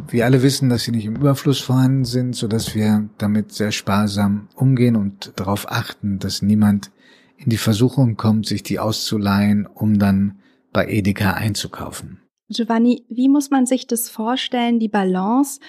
Wir 0.09 0.27
alle 0.27 0.43
wissen, 0.43 0.69
dass 0.69 0.85
sie 0.85 0.91
nicht 0.91 1.07
im 1.07 1.17
Überfluss 1.17 1.61
vorhanden 1.61 2.05
sind, 2.05 2.37
so 2.37 2.49
dass 2.49 2.75
wir 2.75 3.09
damit 3.19 3.53
sehr 3.53 3.73
sparsam 3.73 4.49
umgehen 4.55 4.97
und 4.97 5.33
darauf 5.37 5.71
achten, 5.71 6.19
dass 6.19 6.43
niemand 6.43 6.91
in 7.39 7.51
die 7.51 7.57
Versuchung 7.57 8.17
kommt, 8.17 8.47
sich 8.47 8.63
die 8.63 8.79
auszuleihen, 8.79 9.67
um 9.67 9.99
dann 9.99 10.39
bei 10.73 10.87
Edeka 10.87 11.33
einzukaufen. 11.33 12.21
Giovanni, 12.49 13.05
wie 13.09 13.29
muss 13.29 13.51
man 13.51 13.67
sich 13.67 13.87
das 13.87 14.09
vorstellen, 14.09 14.79
die 14.79 14.89
Balance 14.89 15.61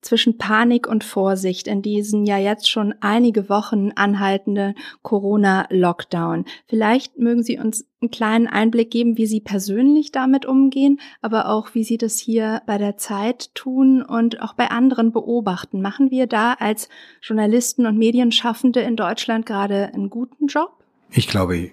zwischen 0.00 0.38
Panik 0.38 0.86
und 0.86 1.04
Vorsicht 1.04 1.68
in 1.68 1.82
diesen 1.82 2.24
ja 2.24 2.38
jetzt 2.38 2.70
schon 2.70 2.94
einige 3.00 3.48
Wochen 3.48 3.92
anhaltenden 3.94 4.74
Corona-Lockdown. 5.02 6.44
Vielleicht 6.66 7.18
mögen 7.18 7.42
Sie 7.42 7.58
uns 7.58 7.86
einen 8.00 8.10
kleinen 8.10 8.46
Einblick 8.46 8.90
geben, 8.90 9.18
wie 9.18 9.26
Sie 9.26 9.40
persönlich 9.40 10.10
damit 10.10 10.46
umgehen, 10.46 11.00
aber 11.20 11.48
auch 11.48 11.74
wie 11.74 11.84
Sie 11.84 11.98
das 11.98 12.18
hier 12.18 12.62
bei 12.66 12.78
der 12.78 12.96
Zeit 12.96 13.54
tun 13.54 14.02
und 14.02 14.40
auch 14.40 14.54
bei 14.54 14.70
anderen 14.70 15.12
beobachten. 15.12 15.82
Machen 15.82 16.10
wir 16.10 16.26
da 16.26 16.54
als 16.54 16.88
Journalisten 17.20 17.86
und 17.86 17.98
Medienschaffende 17.98 18.80
in 18.80 18.96
Deutschland 18.96 19.44
gerade 19.44 19.92
einen 19.92 20.08
guten 20.08 20.46
Job? 20.46 20.72
Ich 21.10 21.28
glaube, 21.28 21.72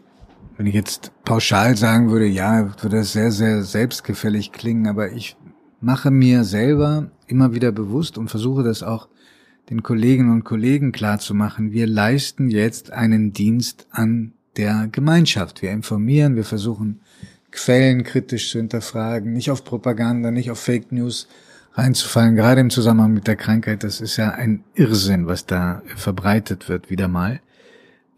wenn 0.58 0.66
ich 0.66 0.74
jetzt 0.74 1.12
pauschal 1.24 1.78
sagen 1.78 2.10
würde, 2.10 2.26
ja, 2.26 2.74
würde 2.82 2.98
das 2.98 3.14
sehr, 3.14 3.32
sehr 3.32 3.64
selbstgefällig 3.64 4.52
klingen, 4.52 4.88
aber 4.88 5.12
ich 5.12 5.38
mache 5.80 6.10
mir 6.10 6.44
selber 6.44 7.12
immer 7.28 7.54
wieder 7.54 7.72
bewusst 7.72 8.18
und 8.18 8.30
versuche 8.30 8.64
das 8.64 8.84
auch 8.84 9.08
den 9.70 9.84
Kolleginnen 9.84 10.32
und 10.32 10.44
Kollegen 10.44 10.92
klar 10.92 11.20
zu 11.20 11.34
machen. 11.34 11.72
Wir 11.72 11.88
leisten 11.88 12.50
jetzt 12.50 12.92
einen 12.92 13.34
Dienst 13.34 13.88
an 13.92 14.34
der 14.56 14.88
Gemeinschaft. 14.92 15.62
Wir 15.62 15.72
informieren, 15.72 16.36
wir 16.36 16.46
versuchen 16.46 17.02
Quellen 17.52 18.04
kritisch 18.04 18.52
zu 18.52 18.60
hinterfragen, 18.60 19.34
nicht 19.34 19.52
auf 19.52 19.64
Propaganda, 19.64 20.32
nicht 20.32 20.52
auf 20.52 20.60
Fake 20.60 20.92
News 20.92 21.28
reinzufallen, 21.74 22.36
gerade 22.36 22.62
im 22.62 22.70
Zusammenhang 22.70 23.14
mit 23.14 23.28
der 23.28 23.36
Krankheit. 23.36 23.84
Das 23.84 24.02
ist 24.02 24.18
ja 24.18 24.32
ein 24.32 24.64
Irrsinn, 24.74 25.28
was 25.28 25.46
da 25.46 25.82
verbreitet 25.96 26.70
wird, 26.70 26.90
wieder 26.90 27.08
mal. 27.08 27.40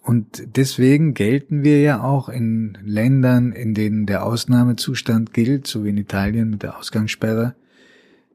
Und 0.02 0.44
deswegen 0.56 1.14
gelten 1.14 1.64
wir 1.64 1.82
ja 1.82 2.02
auch 2.02 2.30
in 2.30 2.78
Ländern, 2.84 3.52
in 3.52 3.74
denen 3.74 4.06
der 4.06 4.26
Ausnahmezustand 4.26 5.34
gilt, 5.34 5.68
so 5.68 5.84
wie 5.84 5.90
in 5.90 5.98
Italien 5.98 6.50
mit 6.50 6.64
der 6.64 6.78
Ausgangssperre, 6.78 7.54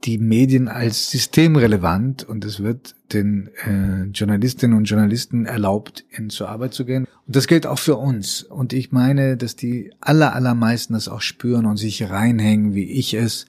die 0.04 0.18
Medien 0.18 0.68
als 0.68 1.10
systemrelevant 1.10 2.24
und 2.24 2.44
es 2.44 2.62
wird 2.62 2.94
den 3.12 3.48
äh, 3.64 4.04
Journalistinnen 4.12 4.76
und 4.76 4.84
Journalisten 4.84 5.46
erlaubt, 5.46 6.04
in 6.10 6.28
zur 6.30 6.48
Arbeit 6.48 6.74
zu 6.74 6.84
gehen. 6.84 7.06
Und 7.26 7.36
das 7.36 7.46
gilt 7.46 7.66
auch 7.66 7.78
für 7.78 7.96
uns. 7.96 8.42
Und 8.42 8.72
ich 8.72 8.92
meine, 8.92 9.36
dass 9.36 9.56
die 9.56 9.92
aller, 10.00 10.34
allermeisten 10.34 10.92
das 10.92 11.08
auch 11.08 11.22
spüren 11.22 11.64
und 11.64 11.78
sich 11.78 12.10
reinhängen, 12.10 12.74
wie 12.74 12.90
ich 12.90 13.14
es 13.14 13.46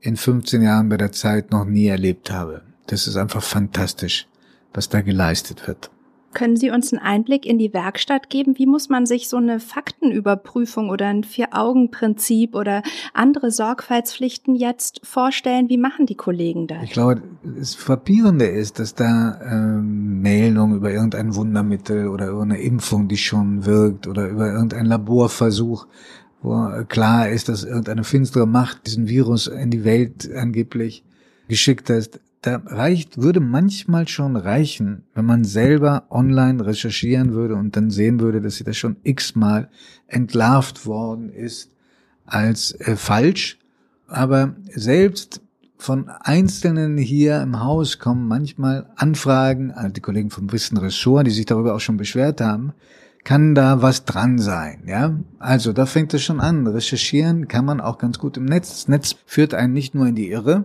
in 0.00 0.16
15 0.16 0.62
Jahren 0.62 0.88
bei 0.88 0.96
der 0.96 1.12
Zeit 1.12 1.50
noch 1.50 1.64
nie 1.64 1.86
erlebt 1.86 2.30
habe. 2.30 2.62
Das 2.86 3.06
ist 3.06 3.16
einfach 3.16 3.42
fantastisch, 3.42 4.26
was 4.72 4.88
da 4.88 5.02
geleistet 5.02 5.66
wird. 5.66 5.90
Können 6.34 6.56
Sie 6.56 6.70
uns 6.70 6.92
einen 6.92 7.02
Einblick 7.02 7.46
in 7.46 7.58
die 7.58 7.72
Werkstatt 7.72 8.28
geben? 8.28 8.58
Wie 8.58 8.66
muss 8.66 8.88
man 8.90 9.06
sich 9.06 9.28
so 9.28 9.38
eine 9.38 9.60
Faktenüberprüfung 9.60 10.90
oder 10.90 11.06
ein 11.06 11.24
Vier-Augen-Prinzip 11.24 12.54
oder 12.54 12.82
andere 13.14 13.50
Sorgfaltspflichten 13.50 14.54
jetzt 14.54 15.00
vorstellen? 15.04 15.70
Wie 15.70 15.78
machen 15.78 16.04
die 16.04 16.16
Kollegen 16.16 16.66
das? 16.66 16.82
Ich 16.82 16.90
glaube, 16.90 17.22
das 17.42 17.74
Frappierende 17.74 18.44
ist, 18.44 18.78
dass 18.78 18.94
da 18.94 19.40
ähm, 19.42 20.20
Meldungen 20.20 20.76
über 20.76 20.92
irgendein 20.92 21.34
Wundermittel 21.34 22.08
oder 22.08 22.28
über 22.28 22.42
eine 22.42 22.60
Impfung, 22.60 23.08
die 23.08 23.16
schon 23.16 23.64
wirkt 23.64 24.06
oder 24.06 24.28
über 24.28 24.52
irgendein 24.52 24.86
Laborversuch, 24.86 25.86
wo 26.42 26.84
klar 26.88 27.30
ist, 27.30 27.48
dass 27.48 27.64
irgendeine 27.64 28.04
finstere 28.04 28.46
Macht 28.46 28.86
diesen 28.86 29.08
Virus 29.08 29.46
in 29.46 29.70
die 29.70 29.84
Welt 29.84 30.30
angeblich 30.36 31.04
geschickt 31.48 31.88
hat, 31.88 32.20
da 32.42 32.62
reicht, 32.64 33.18
würde 33.18 33.40
manchmal 33.40 34.06
schon 34.06 34.36
reichen, 34.36 35.04
wenn 35.14 35.24
man 35.24 35.44
selber 35.44 36.04
online 36.10 36.64
recherchieren 36.64 37.32
würde 37.32 37.56
und 37.56 37.76
dann 37.76 37.90
sehen 37.90 38.20
würde, 38.20 38.40
dass 38.40 38.56
sie 38.56 38.64
das 38.64 38.76
schon 38.76 38.96
x-mal 39.02 39.68
entlarvt 40.06 40.86
worden 40.86 41.30
ist 41.30 41.72
als 42.24 42.72
äh, 42.80 42.96
falsch. 42.96 43.58
Aber 44.06 44.54
selbst 44.72 45.40
von 45.78 46.08
Einzelnen 46.08 46.96
hier 46.96 47.40
im 47.42 47.60
Haus 47.60 47.98
kommen 47.98 48.26
manchmal 48.26 48.90
Anfragen, 48.96 49.70
also 49.70 49.92
die 49.92 50.00
Kollegen 50.00 50.30
vom 50.30 50.50
Wissen 50.52 50.76
Ressort, 50.76 51.26
die 51.26 51.32
sich 51.32 51.46
darüber 51.46 51.74
auch 51.74 51.80
schon 51.80 51.96
beschwert 51.96 52.40
haben, 52.40 52.72
kann 53.24 53.54
da 53.54 53.82
was 53.82 54.04
dran 54.04 54.38
sein, 54.38 54.84
ja? 54.86 55.18
Also, 55.38 55.72
da 55.72 55.86
fängt 55.86 56.14
es 56.14 56.22
schon 56.22 56.40
an. 56.40 56.66
Recherchieren 56.66 57.46
kann 57.46 57.64
man 57.64 57.80
auch 57.80 57.98
ganz 57.98 58.18
gut 58.18 58.36
im 58.36 58.46
Netz. 58.46 58.70
Das 58.70 58.88
Netz 58.88 59.16
führt 59.26 59.54
einen 59.54 59.72
nicht 59.72 59.94
nur 59.94 60.06
in 60.06 60.14
die 60.14 60.30
Irre, 60.30 60.64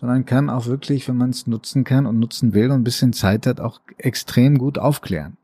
sondern 0.00 0.24
kann 0.24 0.48
auch 0.48 0.64
wirklich, 0.64 1.06
wenn 1.08 1.18
man 1.18 1.28
es 1.28 1.46
nutzen 1.46 1.84
kann 1.84 2.06
und 2.06 2.18
nutzen 2.18 2.54
will 2.54 2.70
und 2.70 2.80
ein 2.80 2.84
bisschen 2.84 3.12
Zeit 3.12 3.46
hat, 3.46 3.60
auch 3.60 3.82
extrem 3.98 4.56
gut 4.56 4.78
aufklären. 4.78 5.36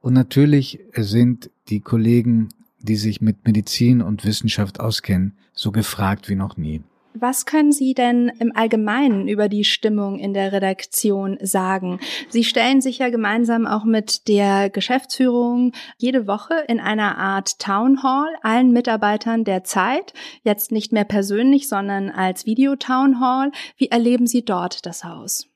Und 0.00 0.14
natürlich 0.14 0.80
sind 0.94 1.50
die 1.68 1.80
Kollegen, 1.80 2.48
die 2.78 2.96
sich 2.96 3.20
mit 3.20 3.46
Medizin 3.46 4.00
und 4.00 4.24
Wissenschaft 4.24 4.80
auskennen, 4.80 5.34
so 5.52 5.70
gefragt 5.70 6.30
wie 6.30 6.34
noch 6.34 6.56
nie. 6.56 6.82
Was 7.14 7.44
können 7.44 7.72
Sie 7.72 7.92
denn 7.92 8.30
im 8.38 8.54
Allgemeinen 8.54 9.26
über 9.26 9.48
die 9.48 9.64
Stimmung 9.64 10.18
in 10.18 10.32
der 10.32 10.52
Redaktion 10.52 11.38
sagen? 11.42 11.98
Sie 12.28 12.44
stellen 12.44 12.80
sich 12.80 12.98
ja 12.98 13.10
gemeinsam 13.10 13.66
auch 13.66 13.84
mit 13.84 14.28
der 14.28 14.70
Geschäftsführung 14.70 15.72
jede 15.98 16.28
Woche 16.28 16.54
in 16.68 16.78
einer 16.78 17.18
Art 17.18 17.58
Town 17.58 18.02
Hall 18.04 18.28
allen 18.42 18.72
Mitarbeitern 18.72 19.42
der 19.44 19.64
Zeit, 19.64 20.12
jetzt 20.44 20.70
nicht 20.70 20.92
mehr 20.92 21.04
persönlich, 21.04 21.68
sondern 21.68 22.10
als 22.10 22.46
Video 22.46 22.76
Town 22.76 23.20
Hall. 23.20 23.50
Wie 23.76 23.88
erleben 23.88 24.28
Sie 24.28 24.44
dort 24.44 24.86
das 24.86 25.02
Haus? 25.02 25.48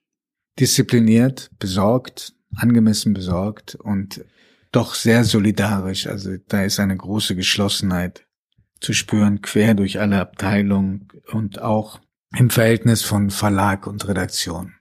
Diszipliniert, 0.58 1.50
besorgt, 1.60 2.34
angemessen 2.56 3.14
besorgt 3.14 3.76
und 3.76 4.24
doch 4.72 4.94
sehr 4.94 5.22
solidarisch. 5.22 6.08
Also 6.08 6.32
da 6.48 6.64
ist 6.64 6.80
eine 6.80 6.96
große 6.96 7.36
Geschlossenheit 7.36 8.23
zu 8.84 8.92
spüren, 8.92 9.42
quer 9.42 9.74
durch 9.74 10.00
alle 10.00 10.20
Abteilungen 10.20 11.08
und 11.32 11.60
auch 11.60 12.00
im 12.36 12.50
Verhältnis 12.50 13.02
von 13.02 13.30
Verlag 13.30 13.86
und 13.86 14.06
Redaktion. 14.06 14.74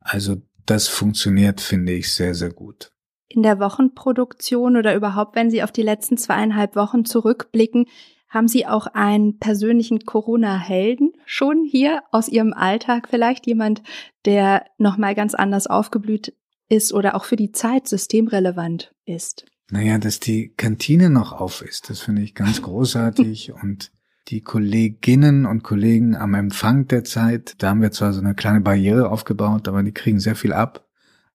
Also 0.00 0.36
das 0.66 0.88
funktioniert, 0.88 1.60
finde 1.60 1.92
ich, 1.92 2.12
sehr, 2.12 2.34
sehr 2.34 2.52
gut. 2.52 2.92
In 3.28 3.42
der 3.42 3.58
Wochenproduktion 3.58 4.76
oder 4.76 4.94
überhaupt, 4.94 5.36
wenn 5.36 5.50
Sie 5.50 5.62
auf 5.62 5.72
die 5.72 5.82
letzten 5.82 6.16
zweieinhalb 6.16 6.76
Wochen 6.76 7.04
zurückblicken, 7.04 7.86
haben 8.28 8.48
Sie 8.48 8.66
auch 8.66 8.86
einen 8.86 9.38
persönlichen 9.38 10.00
Corona-Helden 10.00 11.12
schon 11.26 11.64
hier 11.64 12.02
aus 12.12 12.28
Ihrem 12.28 12.52
Alltag 12.52 13.08
vielleicht? 13.10 13.46
Jemand, 13.46 13.82
der 14.24 14.64
nochmal 14.78 15.14
ganz 15.14 15.34
anders 15.34 15.66
aufgeblüht 15.66 16.34
ist 16.68 16.92
oder 16.92 17.16
auch 17.16 17.24
für 17.24 17.36
die 17.36 17.50
Zeit 17.50 17.88
systemrelevant 17.88 18.94
ist? 19.04 19.46
Naja, 19.70 19.98
dass 19.98 20.20
die 20.20 20.52
Kantine 20.56 21.10
noch 21.10 21.32
auf 21.32 21.62
ist, 21.62 21.90
das 21.90 22.00
finde 22.00 22.22
ich 22.22 22.34
ganz 22.34 22.62
großartig 22.62 23.52
und 23.52 23.92
die 24.28 24.42
Kolleginnen 24.42 25.46
und 25.46 25.62
Kollegen 25.62 26.14
am 26.14 26.34
Empfang 26.34 26.86
der 26.86 27.04
Zeit, 27.04 27.54
da 27.58 27.70
haben 27.70 27.82
wir 27.82 27.90
zwar 27.90 28.12
so 28.12 28.20
eine 28.20 28.34
kleine 28.34 28.60
Barriere 28.60 29.10
aufgebaut, 29.10 29.66
aber 29.66 29.82
die 29.82 29.92
kriegen 29.92 30.20
sehr 30.20 30.36
viel 30.36 30.52
ab 30.52 30.86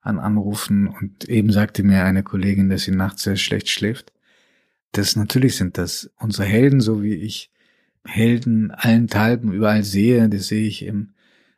an 0.02 0.20
Anrufen 0.20 0.88
und 0.88 1.28
eben 1.28 1.52
sagte 1.52 1.84
mir 1.84 2.06
eine 2.06 2.24
Kollegin, 2.24 2.70
dass 2.70 2.84
sie 2.84 2.92
nachts 2.92 3.24
sehr 3.24 3.38
schlecht 3.38 3.70
schläft. 3.70 4.14
Das 4.92 5.16
natürlich 5.16 5.58
sind 5.58 5.78
das 5.78 6.12
unsere 6.20 6.48
Helden, 6.48 6.80
so 6.80 7.02
wie 7.02 7.16
ich 7.16 7.52
Helden 8.06 8.72
allenthalben 8.72 9.52
überall 9.52 9.84
sehe. 9.84 10.30
Das 10.30 10.48
sehe 10.48 10.68
ich 10.68 10.86
im 10.86 11.16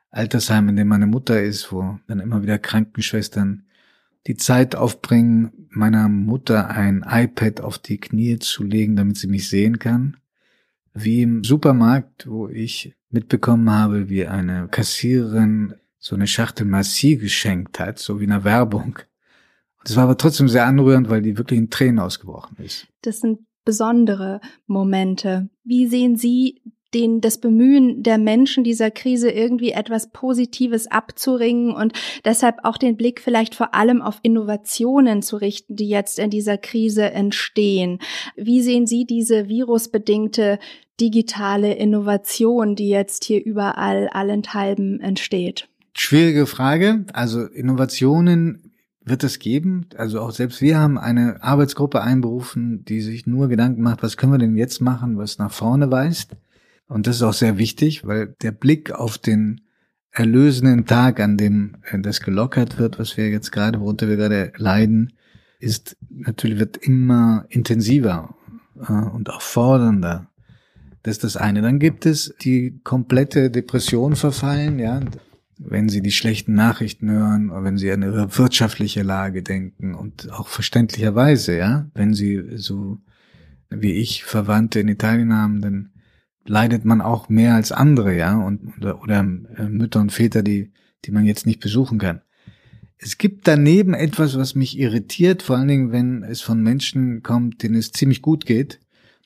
Altersheim, 0.09 0.69
in 0.69 0.77
dem 0.77 0.87
meine 0.87 1.07
Mutter 1.07 1.41
ist, 1.43 1.71
wo 1.71 1.99
dann 2.07 2.21
immer 2.21 2.41
wieder 2.41 2.57
Krankenschwestern 2.57 3.66
die 4.27 4.35
Zeit 4.35 4.75
aufbringen, 4.75 5.67
meiner 5.69 6.09
Mutter 6.09 6.69
ein 6.69 7.05
iPad 7.07 7.61
auf 7.61 7.77
die 7.77 7.97
Knie 7.97 8.39
zu 8.39 8.63
legen, 8.63 8.95
damit 8.95 9.17
sie 9.17 9.27
mich 9.27 9.49
sehen 9.49 9.79
kann. 9.79 10.17
Wie 10.93 11.21
im 11.21 11.43
Supermarkt, 11.43 12.27
wo 12.27 12.49
ich 12.49 12.95
mitbekommen 13.09 13.69
habe, 13.69 14.09
wie 14.09 14.25
eine 14.25 14.67
Kassiererin 14.67 15.75
so 15.97 16.15
eine 16.15 16.27
Schachtel 16.27 16.65
Massi 16.65 17.15
geschenkt 17.15 17.79
hat, 17.79 17.99
so 17.99 18.19
wie 18.19 18.25
in 18.25 18.31
einer 18.31 18.43
Werbung. 18.43 18.99
Das 19.83 19.95
war 19.95 20.03
aber 20.03 20.17
trotzdem 20.17 20.49
sehr 20.49 20.65
anrührend, 20.65 21.09
weil 21.09 21.21
die 21.21 21.37
wirklich 21.37 21.59
in 21.59 21.69
Tränen 21.69 21.99
ausgebrochen 21.99 22.57
ist. 22.57 22.87
Das 23.01 23.19
sind 23.21 23.39
besondere 23.63 24.41
Momente. 24.65 25.49
Wie 25.63 25.87
sehen 25.87 26.17
Sie 26.17 26.61
den, 26.97 27.21
das 27.21 27.37
Bemühen 27.37 28.01
der 28.01 28.17
Menschen 28.17 28.63
dieser 28.63 28.89
Krise 28.89 29.29
irgendwie 29.29 29.71
etwas 29.71 30.09
Positives 30.11 30.87
abzuringen 30.87 31.71
und 31.71 31.93
deshalb 32.25 32.57
auch 32.63 32.77
den 32.77 32.97
Blick 32.97 33.21
vielleicht 33.21 33.53
vor 33.53 33.75
allem 33.75 34.01
auf 34.01 34.19
Innovationen 34.23 35.21
zu 35.21 35.37
richten, 35.37 35.75
die 35.75 35.89
jetzt 35.89 36.17
in 36.17 36.31
dieser 36.31 36.57
Krise 36.57 37.11
entstehen. 37.11 37.99
Wie 38.35 38.61
sehen 38.61 38.87
Sie 38.87 39.05
diese 39.05 39.47
virusbedingte 39.47 40.57
digitale 40.99 41.75
Innovation, 41.75 42.75
die 42.75 42.89
jetzt 42.89 43.23
hier 43.25 43.45
überall 43.45 44.09
allenthalben 44.11 44.99
entsteht? 44.99 45.69
Schwierige 45.93 46.47
Frage. 46.47 47.05
Also 47.13 47.45
Innovationen 47.45 48.71
wird 49.05 49.23
es 49.23 49.37
geben. 49.37 49.85
Also 49.95 50.19
auch 50.19 50.31
selbst 50.31 50.61
wir 50.61 50.79
haben 50.79 50.97
eine 50.97 51.43
Arbeitsgruppe 51.43 52.01
einberufen, 52.01 52.83
die 52.85 53.01
sich 53.01 53.27
nur 53.27 53.47
Gedanken 53.47 53.83
macht, 53.83 54.01
was 54.01 54.17
können 54.17 54.31
wir 54.31 54.39
denn 54.39 54.57
jetzt 54.57 54.81
machen, 54.81 55.17
was 55.17 55.37
nach 55.37 55.51
vorne 55.51 55.91
weist. 55.91 56.35
Und 56.87 57.07
das 57.07 57.17
ist 57.17 57.21
auch 57.21 57.33
sehr 57.33 57.57
wichtig, 57.57 58.05
weil 58.05 58.35
der 58.41 58.51
Blick 58.51 58.91
auf 58.91 59.17
den 59.17 59.61
erlösenden 60.11 60.85
Tag, 60.85 61.19
an 61.19 61.37
dem 61.37 61.77
äh, 61.83 61.99
das 61.99 62.21
gelockert 62.21 62.77
wird, 62.77 62.97
was 62.99 63.17
wir 63.17 63.29
jetzt 63.29 63.51
gerade, 63.51 63.79
worunter 63.79 64.07
wir 64.07 64.15
gerade 64.15 64.53
leiden, 64.57 65.13
ist 65.59 65.97
natürlich 66.09 66.59
wird 66.59 66.77
immer 66.77 67.45
intensiver 67.49 68.35
äh, 68.87 68.91
und 68.91 69.29
auch 69.29 69.41
fordernder. 69.41 70.29
Das 71.03 71.13
ist 71.13 71.23
das 71.23 71.37
eine. 71.37 71.61
Dann 71.61 71.79
gibt 71.79 72.05
es 72.05 72.33
die 72.41 72.79
komplette 72.83 73.49
Depression 73.49 74.15
verfallen, 74.15 74.79
ja 74.79 75.01
wenn 75.57 75.89
sie 75.89 76.01
die 76.01 76.11
schlechten 76.11 76.53
Nachrichten 76.53 77.09
hören 77.09 77.49
oder 77.49 77.63
wenn 77.63 77.77
sie 77.77 77.91
an 77.91 78.03
ihre 78.03 78.37
wirtschaftliche 78.37 79.03
Lage 79.03 79.41
denken 79.43 79.95
und 79.95 80.31
auch 80.31 80.47
verständlicherweise, 80.47 81.57
ja, 81.57 81.89
wenn 81.93 82.13
sie 82.13 82.57
so 82.57 82.99
wie 83.69 83.93
ich 83.93 84.23
Verwandte 84.23 84.79
in 84.79 84.87
Italien 84.87 85.33
haben, 85.33 85.61
dann 85.61 85.89
leidet 86.47 86.85
man 86.85 87.01
auch 87.01 87.29
mehr 87.29 87.55
als 87.55 87.71
andere, 87.71 88.15
ja, 88.15 88.37
und 88.37 88.77
oder, 88.77 89.01
oder 89.01 89.19
äh, 89.19 89.69
Mütter 89.69 89.99
und 89.99 90.11
Väter, 90.11 90.41
die 90.41 90.71
die 91.05 91.11
man 91.11 91.25
jetzt 91.25 91.45
nicht 91.45 91.59
besuchen 91.59 91.97
kann. 91.97 92.21
Es 92.97 93.17
gibt 93.17 93.47
daneben 93.47 93.93
etwas, 93.93 94.37
was 94.37 94.55
mich 94.55 94.77
irritiert, 94.77 95.43
vor 95.43 95.57
allen 95.57 95.67
Dingen, 95.67 95.91
wenn 95.91 96.23
es 96.23 96.41
von 96.41 96.61
Menschen 96.61 97.21
kommt, 97.21 97.61
denen 97.61 97.75
es 97.75 97.91
ziemlich 97.91 98.21
gut 98.21 98.45
geht, 98.45 98.79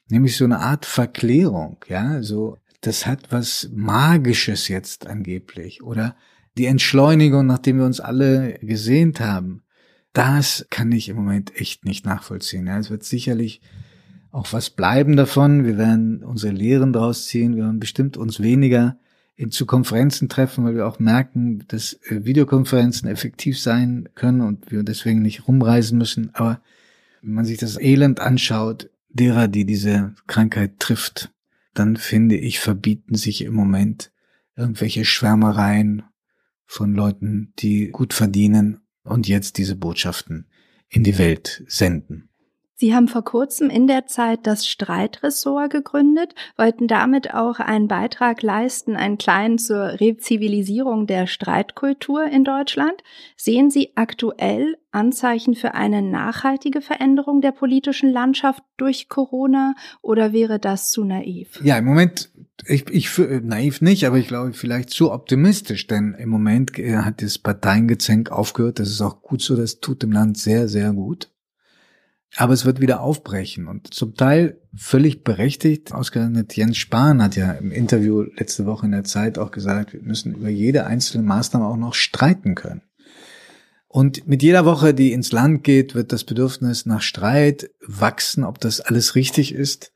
nämlich 0.09 0.35
so 0.35 0.43
eine 0.43 0.59
Art 0.59 0.85
Verklärung, 0.85 1.77
ja, 1.87 2.21
so 2.21 2.57
das 2.81 3.05
hat 3.05 3.31
was 3.31 3.69
Magisches 3.73 4.67
jetzt 4.67 5.05
angeblich 5.05 5.83
oder 5.83 6.15
die 6.57 6.65
Entschleunigung, 6.65 7.45
nachdem 7.45 7.77
wir 7.77 7.85
uns 7.85 7.99
alle 7.99 8.57
gesehnt 8.61 9.19
haben. 9.19 9.61
Das 10.13 10.65
kann 10.69 10.91
ich 10.91 11.07
im 11.07 11.15
Moment 11.15 11.55
echt 11.55 11.85
nicht 11.85 12.05
nachvollziehen. 12.05 12.65
Ja, 12.67 12.79
es 12.79 12.89
wird 12.89 13.03
sicherlich 13.03 13.61
auch 14.31 14.53
was 14.53 14.69
bleiben 14.69 15.15
davon. 15.17 15.65
Wir 15.65 15.77
werden 15.77 16.23
unsere 16.23 16.53
Lehren 16.53 16.93
daraus 16.93 17.27
ziehen. 17.27 17.55
Wir 17.55 17.63
werden 17.63 17.79
bestimmt 17.79 18.17
uns 18.17 18.39
weniger 18.39 18.97
in 19.35 19.51
zu 19.51 19.65
Konferenzen 19.65 20.29
treffen, 20.29 20.63
weil 20.63 20.75
wir 20.75 20.87
auch 20.87 20.99
merken, 20.99 21.63
dass 21.67 21.93
äh, 21.93 22.25
Videokonferenzen 22.25 23.09
effektiv 23.09 23.59
sein 23.59 24.09
können 24.15 24.41
und 24.41 24.71
wir 24.71 24.83
deswegen 24.83 25.21
nicht 25.21 25.47
rumreisen 25.47 25.97
müssen. 25.97 26.29
Aber 26.33 26.61
wenn 27.21 27.33
man 27.33 27.45
sich 27.45 27.57
das 27.57 27.79
Elend 27.79 28.19
anschaut, 28.19 28.89
derer, 29.09 29.47
die 29.47 29.65
diese 29.65 30.13
Krankheit 30.27 30.79
trifft, 30.79 31.31
dann 31.73 31.97
finde 31.97 32.37
ich, 32.37 32.59
verbieten 32.59 33.15
sich 33.15 33.43
im 33.43 33.53
Moment 33.53 34.11
irgendwelche 34.55 35.05
Schwärmereien 35.05 36.03
von 36.65 36.93
Leuten, 36.93 37.53
die 37.59 37.89
gut 37.89 38.13
verdienen 38.13 38.81
und 39.03 39.27
jetzt 39.27 39.57
diese 39.57 39.75
Botschaften 39.75 40.47
in 40.87 41.03
die 41.03 41.17
Welt 41.17 41.63
senden. 41.67 42.29
Sie 42.81 42.95
haben 42.95 43.07
vor 43.07 43.23
kurzem 43.23 43.69
in 43.69 43.85
der 43.85 44.07
Zeit 44.07 44.47
das 44.47 44.67
Streitressort 44.67 45.71
gegründet, 45.71 46.33
wollten 46.57 46.87
damit 46.87 47.31
auch 47.31 47.59
einen 47.59 47.87
Beitrag 47.87 48.41
leisten, 48.41 48.95
einen 48.95 49.19
kleinen 49.19 49.59
zur 49.59 49.99
Rezivilisierung 49.99 51.05
der 51.05 51.27
Streitkultur 51.27 52.23
in 52.25 52.43
Deutschland. 52.43 52.95
Sehen 53.37 53.69
Sie 53.69 53.91
aktuell 53.93 54.77
Anzeichen 54.89 55.53
für 55.53 55.75
eine 55.75 56.01
nachhaltige 56.01 56.81
Veränderung 56.81 57.41
der 57.41 57.51
politischen 57.51 58.09
Landschaft 58.09 58.63
durch 58.77 59.09
Corona 59.09 59.75
oder 60.01 60.33
wäre 60.33 60.57
das 60.57 60.89
zu 60.89 61.03
naiv? 61.03 61.61
Ja, 61.63 61.77
im 61.77 61.85
Moment 61.85 62.31
ich, 62.65 62.89
ich 62.89 63.15
naiv 63.43 63.81
nicht, 63.81 64.07
aber 64.07 64.17
ich 64.17 64.27
glaube 64.27 64.53
vielleicht 64.53 64.89
zu 64.89 65.11
optimistisch, 65.11 65.85
denn 65.85 66.15
im 66.17 66.29
Moment 66.29 66.79
äh, 66.79 66.97
hat 66.97 67.21
das 67.21 67.37
Parteiengezänk 67.37 68.31
aufgehört. 68.31 68.79
Das 68.79 68.89
ist 68.89 69.01
auch 69.01 69.21
gut 69.21 69.43
so, 69.43 69.55
das 69.55 69.81
tut 69.81 70.01
dem 70.01 70.11
Land 70.11 70.39
sehr, 70.39 70.67
sehr 70.67 70.93
gut. 70.93 71.29
Aber 72.37 72.53
es 72.53 72.65
wird 72.65 72.79
wieder 72.79 73.01
aufbrechen 73.01 73.67
und 73.67 73.93
zum 73.93 74.15
Teil 74.15 74.57
völlig 74.73 75.23
berechtigt. 75.23 75.93
Ausgerechnet 75.93 76.55
Jens 76.55 76.77
Spahn 76.77 77.21
hat 77.21 77.35
ja 77.35 77.51
im 77.51 77.71
Interview 77.71 78.21
letzte 78.21 78.65
Woche 78.65 78.85
in 78.85 78.93
der 78.93 79.03
Zeit 79.03 79.37
auch 79.37 79.51
gesagt, 79.51 79.93
wir 79.93 80.01
müssen 80.01 80.35
über 80.35 80.49
jede 80.49 80.85
einzelne 80.85 81.23
Maßnahme 81.23 81.65
auch 81.65 81.77
noch 81.77 81.93
streiten 81.93 82.55
können. 82.55 82.83
Und 83.93 84.25
mit 84.25 84.41
jeder 84.41 84.63
Woche, 84.63 84.93
die 84.93 85.11
ins 85.11 85.33
Land 85.33 85.65
geht, 85.65 85.95
wird 85.95 86.13
das 86.13 86.23
Bedürfnis 86.23 86.85
nach 86.85 87.01
Streit 87.01 87.71
wachsen, 87.85 88.45
ob 88.45 88.57
das 88.61 88.79
alles 88.79 89.15
richtig 89.15 89.53
ist. 89.53 89.91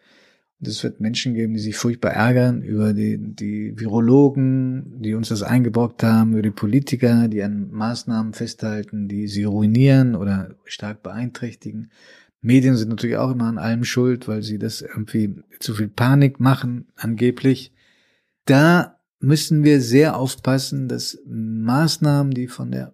Und 0.60 0.68
es 0.68 0.84
wird 0.84 1.00
Menschen 1.00 1.34
geben, 1.34 1.54
die 1.54 1.60
sich 1.60 1.78
furchtbar 1.78 2.12
ärgern 2.12 2.62
über 2.62 2.92
die, 2.92 3.18
die 3.18 3.80
Virologen, 3.80 5.02
die 5.02 5.14
uns 5.14 5.30
das 5.30 5.44
eingebrockt 5.44 6.04
haben, 6.04 6.34
über 6.34 6.42
die 6.42 6.52
Politiker, 6.52 7.30
die 7.30 7.42
an 7.42 7.72
Maßnahmen 7.72 8.34
festhalten, 8.34 9.08
die 9.08 9.28
sie 9.28 9.46
ruinieren 9.46 10.16
oder 10.16 10.56
stark 10.66 11.02
beeinträchtigen. 11.02 11.90
Medien 12.46 12.78
sind 12.78 12.90
natürlich 12.90 13.18
auch 13.18 13.32
immer 13.32 13.46
an 13.46 13.58
allem 13.58 13.84
schuld, 13.84 14.28
weil 14.28 14.44
sie 14.44 14.60
das 14.60 14.82
irgendwie 14.82 15.36
zu 15.60 15.74
viel 15.74 15.88
Panik 15.88 16.40
machen, 16.40 16.88
angeblich. 16.96 17.74
Da 18.46 19.00
müssen 19.20 19.64
wir 19.64 19.82
sehr 19.82 20.16
aufpassen, 20.16 20.88
dass 20.88 21.18
Maßnahmen, 21.28 22.34
die 22.34 22.48
von 22.48 22.72
der 22.72 22.94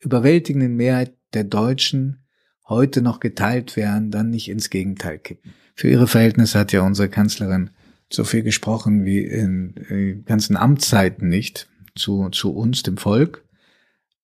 überwältigenden 0.00 0.74
Mehrheit 0.74 1.12
der 1.34 1.44
Deutschen 1.44 2.24
heute 2.66 3.02
noch 3.02 3.20
geteilt 3.20 3.76
werden, 3.76 4.10
dann 4.10 4.30
nicht 4.30 4.48
ins 4.48 4.70
Gegenteil 4.70 5.18
kippen. 5.18 5.52
Für 5.74 5.88
ihre 5.88 6.06
Verhältnisse 6.06 6.58
hat 6.58 6.72
ja 6.72 6.80
unsere 6.80 7.10
Kanzlerin 7.10 7.70
so 8.10 8.24
viel 8.24 8.42
gesprochen 8.42 9.04
wie 9.04 9.20
in 9.20 9.74
äh, 9.90 10.14
ganzen 10.24 10.56
Amtszeiten 10.56 11.28
nicht 11.28 11.68
zu, 11.94 12.30
zu 12.30 12.54
uns, 12.54 12.82
dem 12.84 12.96
Volk. 12.96 13.44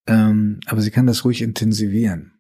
Ähm, 0.07 0.61
aber 0.65 0.81
sie 0.81 0.91
kann 0.91 1.07
das 1.07 1.25
ruhig 1.27 1.43
intensivieren 1.43 2.34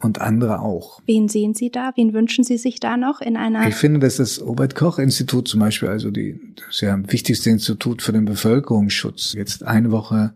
und 0.00 0.20
andere 0.20 0.60
auch. 0.60 1.00
Wen 1.06 1.28
sehen 1.28 1.54
Sie 1.54 1.70
da? 1.70 1.92
Wen 1.96 2.12
wünschen 2.12 2.44
Sie 2.44 2.56
sich 2.56 2.78
da 2.80 2.96
noch 2.96 3.20
in 3.20 3.36
einer? 3.36 3.66
Ich 3.66 3.74
finde, 3.74 4.00
dass 4.00 4.16
das 4.16 4.40
Robert 4.40 4.74
Koch 4.74 4.98
Institut 4.98 5.48
zum 5.48 5.60
Beispiel, 5.60 5.88
also 5.88 6.10
die, 6.10 6.40
das 6.56 6.76
ist 6.76 6.80
ja 6.82 6.96
das 6.96 7.12
wichtigste 7.12 7.50
Institut 7.50 8.02
für 8.02 8.12
den 8.12 8.24
Bevölkerungsschutz, 8.24 9.32
jetzt 9.32 9.64
eine 9.64 9.90
Woche 9.90 10.34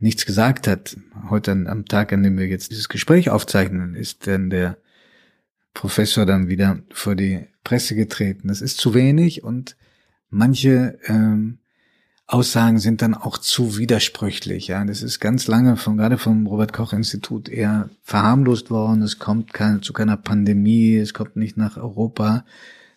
nichts 0.00 0.26
gesagt 0.26 0.66
hat. 0.66 0.96
Heute 1.30 1.52
am 1.52 1.84
Tag, 1.86 2.12
an 2.12 2.22
dem 2.22 2.38
wir 2.38 2.46
jetzt 2.46 2.70
dieses 2.70 2.88
Gespräch 2.88 3.30
aufzeichnen, 3.30 3.94
ist 3.94 4.26
denn 4.26 4.50
der 4.50 4.78
Professor 5.74 6.26
dann 6.26 6.48
wieder 6.48 6.80
vor 6.90 7.14
die 7.14 7.46
Presse 7.62 7.94
getreten. 7.94 8.48
Das 8.48 8.60
ist 8.60 8.78
zu 8.78 8.94
wenig 8.94 9.44
und 9.44 9.76
manche 10.30 10.98
ähm, 11.06 11.58
Aussagen 12.30 12.78
sind 12.78 13.00
dann 13.00 13.14
auch 13.14 13.38
zu 13.38 13.78
widersprüchlich. 13.78 14.68
Ja, 14.68 14.84
das 14.84 15.02
ist 15.02 15.18
ganz 15.18 15.46
lange 15.46 15.78
von 15.78 15.96
gerade 15.96 16.18
vom 16.18 16.46
Robert 16.46 16.74
Koch 16.74 16.92
Institut 16.92 17.48
eher 17.48 17.88
verharmlost 18.02 18.70
worden. 18.70 19.00
Es 19.00 19.18
kommt 19.18 19.54
keine, 19.54 19.80
zu 19.80 19.94
keiner 19.94 20.18
Pandemie, 20.18 20.96
es 20.96 21.14
kommt 21.14 21.36
nicht 21.36 21.56
nach 21.56 21.78
Europa. 21.78 22.44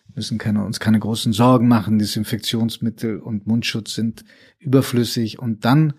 Wir 0.08 0.16
müssen 0.16 0.36
keine, 0.36 0.66
uns 0.66 0.80
keine 0.80 0.98
großen 0.98 1.32
Sorgen 1.32 1.66
machen. 1.66 1.98
Desinfektionsmittel 1.98 3.20
und 3.20 3.46
Mundschutz 3.46 3.94
sind 3.94 4.22
überflüssig. 4.58 5.38
Und 5.38 5.64
dann 5.64 5.94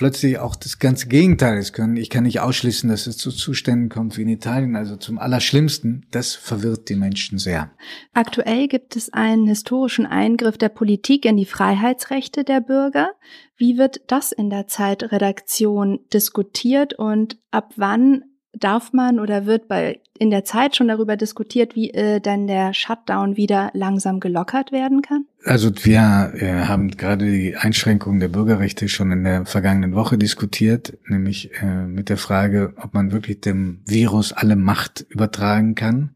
plötzlich 0.00 0.38
auch 0.38 0.56
das 0.56 0.78
ganze 0.78 1.08
Gegenteil 1.08 1.58
ist 1.58 1.74
können. 1.74 1.98
Ich 1.98 2.08
kann 2.08 2.22
nicht 2.22 2.40
ausschließen, 2.40 2.88
dass 2.88 3.06
es 3.06 3.18
zu 3.18 3.30
Zuständen 3.30 3.90
kommt 3.90 4.16
wie 4.16 4.22
in 4.22 4.30
Italien, 4.30 4.74
also 4.74 4.96
zum 4.96 5.18
Allerschlimmsten. 5.18 6.06
Das 6.10 6.34
verwirrt 6.34 6.88
die 6.88 6.94
Menschen 6.94 7.36
sehr. 7.36 7.70
Aktuell 8.14 8.66
gibt 8.66 8.96
es 8.96 9.12
einen 9.12 9.46
historischen 9.46 10.06
Eingriff 10.06 10.56
der 10.56 10.70
Politik 10.70 11.26
in 11.26 11.36
die 11.36 11.44
Freiheitsrechte 11.44 12.44
der 12.44 12.62
Bürger. 12.62 13.10
Wie 13.58 13.76
wird 13.76 14.00
das 14.06 14.32
in 14.32 14.48
der 14.48 14.66
Zeitredaktion 14.66 16.00
diskutiert 16.14 16.94
und 16.94 17.36
ab 17.50 17.74
wann 17.76 18.22
darf 18.52 18.92
man 18.92 19.20
oder 19.20 19.46
wird 19.46 19.68
bei 19.68 20.00
in 20.18 20.30
der 20.30 20.44
Zeit 20.44 20.76
schon 20.76 20.88
darüber 20.88 21.16
diskutiert, 21.16 21.74
wie 21.74 21.90
äh, 21.90 22.20
dann 22.20 22.46
der 22.46 22.74
Shutdown 22.74 23.36
wieder 23.36 23.70
langsam 23.72 24.20
gelockert 24.20 24.70
werden 24.70 25.00
kann? 25.00 25.24
Also 25.44 25.70
wir 25.82 26.32
äh, 26.34 26.66
haben 26.66 26.90
gerade 26.90 27.30
die 27.30 27.56
Einschränkung 27.56 28.20
der 28.20 28.28
Bürgerrechte 28.28 28.88
schon 28.88 29.12
in 29.12 29.24
der 29.24 29.46
vergangenen 29.46 29.94
Woche 29.94 30.18
diskutiert, 30.18 30.98
nämlich 31.08 31.50
äh, 31.62 31.86
mit 31.86 32.10
der 32.10 32.18
Frage, 32.18 32.74
ob 32.76 32.92
man 32.92 33.12
wirklich 33.12 33.40
dem 33.40 33.80
Virus 33.86 34.32
alle 34.32 34.56
Macht 34.56 35.06
übertragen 35.08 35.74
kann. 35.74 36.10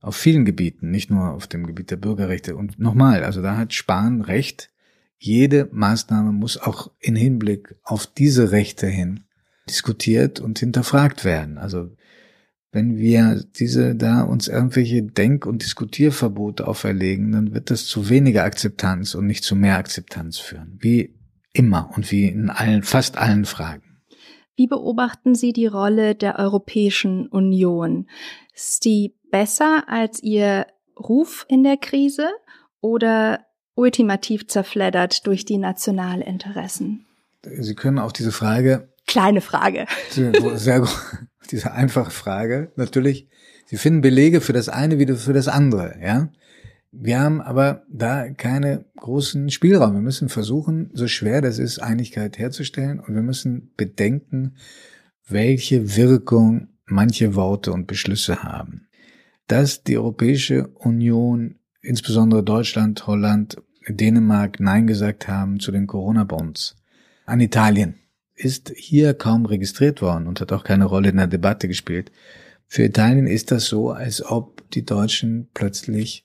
Auf 0.00 0.16
vielen 0.16 0.44
Gebieten, 0.44 0.90
nicht 0.90 1.10
nur 1.10 1.30
auf 1.30 1.46
dem 1.46 1.66
Gebiet 1.66 1.90
der 1.90 1.96
Bürgerrechte. 1.96 2.56
Und 2.56 2.78
nochmal, 2.78 3.24
also 3.24 3.42
da 3.42 3.56
hat 3.56 3.72
Spahn 3.72 4.20
recht. 4.20 4.70
Jede 5.16 5.68
Maßnahme 5.72 6.32
muss 6.32 6.56
auch 6.56 6.90
in 7.00 7.16
Hinblick 7.16 7.76
auf 7.82 8.06
diese 8.06 8.52
Rechte 8.52 8.86
hin 8.86 9.24
diskutiert 9.70 10.40
und 10.40 10.58
hinterfragt 10.58 11.24
werden. 11.24 11.58
Also 11.58 11.90
wenn 12.70 12.96
wir 12.96 13.42
diese 13.58 13.94
da 13.94 14.22
uns 14.22 14.48
irgendwelche 14.48 15.02
Denk- 15.02 15.46
und 15.46 15.62
Diskutierverbote 15.62 16.66
auferlegen, 16.66 17.32
dann 17.32 17.54
wird 17.54 17.70
das 17.70 17.86
zu 17.86 18.10
weniger 18.10 18.44
Akzeptanz 18.44 19.14
und 19.14 19.26
nicht 19.26 19.44
zu 19.44 19.56
mehr 19.56 19.78
Akzeptanz 19.78 20.38
führen. 20.38 20.78
Wie 20.80 21.14
immer 21.52 21.90
und 21.96 22.10
wie 22.10 22.26
in 22.26 22.50
allen, 22.50 22.82
fast 22.82 23.16
allen 23.16 23.46
Fragen. 23.46 23.82
Wie 24.54 24.66
beobachten 24.66 25.34
Sie 25.34 25.52
die 25.52 25.66
Rolle 25.66 26.14
der 26.14 26.38
Europäischen 26.38 27.28
Union? 27.28 28.08
Ist 28.54 28.84
die 28.84 29.14
besser 29.30 29.84
als 29.88 30.22
ihr 30.22 30.66
Ruf 30.98 31.46
in 31.48 31.62
der 31.62 31.76
Krise 31.76 32.28
oder 32.80 33.46
ultimativ 33.74 34.48
zerfleddert 34.48 35.26
durch 35.26 35.44
die 35.44 35.58
Nationalinteressen? 35.58 37.06
Sie 37.60 37.74
können 37.76 38.00
auf 38.00 38.12
diese 38.12 38.32
Frage 38.32 38.92
kleine 39.08 39.40
Frage. 39.40 39.86
Sehr 40.10 40.80
gut. 40.80 40.90
Diese 41.50 41.72
einfache 41.72 42.12
Frage. 42.12 42.70
Natürlich, 42.76 43.26
Sie 43.66 43.76
finden 43.76 44.02
Belege 44.02 44.40
für 44.40 44.52
das 44.52 44.68
eine 44.68 44.98
wie 44.98 45.06
für 45.14 45.32
das 45.32 45.48
andere, 45.48 45.96
ja. 46.00 46.30
Wir 46.90 47.20
haben 47.20 47.42
aber 47.42 47.82
da 47.90 48.30
keine 48.30 48.86
großen 48.96 49.50
Spielraum. 49.50 49.94
Wir 49.94 50.00
müssen 50.00 50.30
versuchen, 50.30 50.90
so 50.94 51.06
schwer 51.06 51.42
das 51.42 51.58
ist, 51.58 51.80
Einigkeit 51.80 52.38
herzustellen 52.38 52.98
und 52.98 53.14
wir 53.14 53.22
müssen 53.22 53.72
bedenken, 53.76 54.56
welche 55.28 55.96
Wirkung 55.96 56.68
manche 56.86 57.34
Worte 57.34 57.72
und 57.72 57.86
Beschlüsse 57.86 58.42
haben. 58.42 58.88
Dass 59.48 59.82
die 59.82 59.98
Europäische 59.98 60.68
Union, 60.68 61.56
insbesondere 61.82 62.42
Deutschland, 62.42 63.06
Holland, 63.06 63.58
Dänemark 63.86 64.58
Nein 64.60 64.86
gesagt 64.86 65.28
haben 65.28 65.60
zu 65.60 65.72
den 65.72 65.86
Corona-Bonds 65.86 66.76
an 67.26 67.40
Italien, 67.40 67.96
ist 68.38 68.72
hier 68.76 69.14
kaum 69.14 69.46
registriert 69.46 70.00
worden 70.00 70.26
und 70.26 70.40
hat 70.40 70.52
auch 70.52 70.64
keine 70.64 70.84
Rolle 70.84 71.10
in 71.10 71.16
der 71.16 71.26
Debatte 71.26 71.68
gespielt. 71.68 72.12
Für 72.66 72.84
Italien 72.84 73.26
ist 73.26 73.50
das 73.50 73.64
so, 73.64 73.90
als 73.90 74.24
ob 74.24 74.70
die 74.70 74.84
Deutschen 74.84 75.48
plötzlich 75.54 76.24